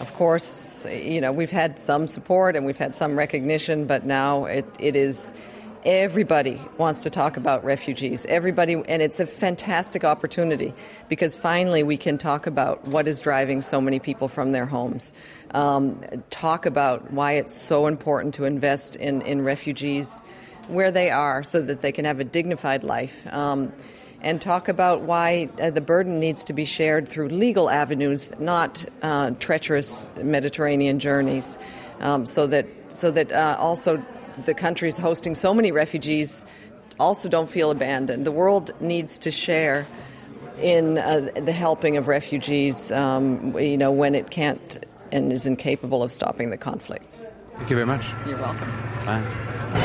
of 0.01 0.15
course, 0.15 0.87
you 0.87 1.21
know, 1.21 1.33
we've 1.33 1.51
had 1.51 1.79
some 1.79 2.07
support 2.07 2.57
and 2.57 2.65
we've 2.65 2.79
had 2.79 2.95
some 2.95 3.17
recognition, 3.17 3.87
but 3.87 4.07
now 4.07 4.45
it, 4.45 4.65
it 4.79 4.97
is 4.97 5.33
everybody 5.85 6.61
wants 6.79 7.03
to 7.03 7.11
talk 7.11 7.37
about 7.37 7.65
refugees. 7.65 8.25
Everybody, 8.27 8.75
and 8.75 9.03
it's 9.03 9.21
a 9.21 9.27
fantastic 9.27 10.05
opportunity 10.05 10.75
because 11.09 11.35
finally 11.35 11.83
we 11.83 11.97
can 11.97 12.19
talk 12.19 12.47
about 12.47 12.87
what 12.87 13.09
is 13.09 13.21
driving 13.21 13.61
so 13.61 13.81
many 13.81 13.99
people 13.99 14.29
from 14.29 14.53
their 14.53 14.67
homes. 14.67 15.13
Um, 15.53 16.01
talk 16.31 16.67
about 16.67 17.13
why 17.13 17.33
it's 17.33 17.55
so 17.55 17.87
important 17.87 18.35
to 18.35 18.45
invest 18.45 18.97
in, 18.97 19.23
in 19.23 19.43
refugees 19.43 20.23
where 20.69 20.91
they 20.91 21.11
are 21.11 21.43
so 21.43 21.61
that 21.63 21.83
they 21.83 21.93
can 21.93 22.05
have 22.05 22.21
a 22.21 22.25
dignified 22.25 22.85
life. 22.85 23.27
Um, 23.33 23.73
and 24.21 24.41
talk 24.41 24.69
about 24.69 25.03
why 25.03 25.51
uh, 25.61 25.71
the 25.71 25.81
burden 25.81 26.21
needs 26.21 26.45
to 26.45 26.53
be 26.53 26.65
shared 26.65 27.09
through 27.09 27.29
legal 27.29 27.69
avenues, 27.69 28.33
not 28.39 28.85
uh, 29.03 29.33
treacherous 29.41 30.13
Mediterranean 30.23 31.01
journeys, 31.01 31.59
um, 31.99 32.25
so 32.25 32.47
that 32.47 32.67
so 32.87 33.11
that 33.11 33.33
uh, 33.33 33.57
also 33.59 34.05
the 34.39 34.55
countries 34.55 34.99
hosting 34.99 35.35
so 35.35 35.55
many 35.55 35.73
refugees 35.73 36.45
also 36.99 37.29
don't 37.29 37.51
feel 37.51 37.71
abandoned. 37.71 38.27
The 38.27 38.33
world 38.33 38.71
needs 38.81 39.19
to 39.19 39.31
share 39.31 39.87
in 40.61 40.99
uh, 40.99 41.31
the 41.35 41.53
helping 41.53 41.97
of 41.97 42.09
refugees, 42.09 42.93
um, 42.93 43.59
you 43.59 43.77
know, 43.77 43.91
when 43.91 44.15
it 44.15 44.31
can't 44.31 44.85
and 45.11 45.33
is 45.33 45.47
incapable 45.47 46.03
of 46.03 46.11
stopping 46.11 46.51
the 46.51 46.57
conflicts. 46.57 47.27
Thank 47.57 47.71
you 47.71 47.77
very 47.77 47.87
much. 47.87 48.07
You're 48.27 48.39
welcome. 48.39 48.71
Bye. 49.05 49.79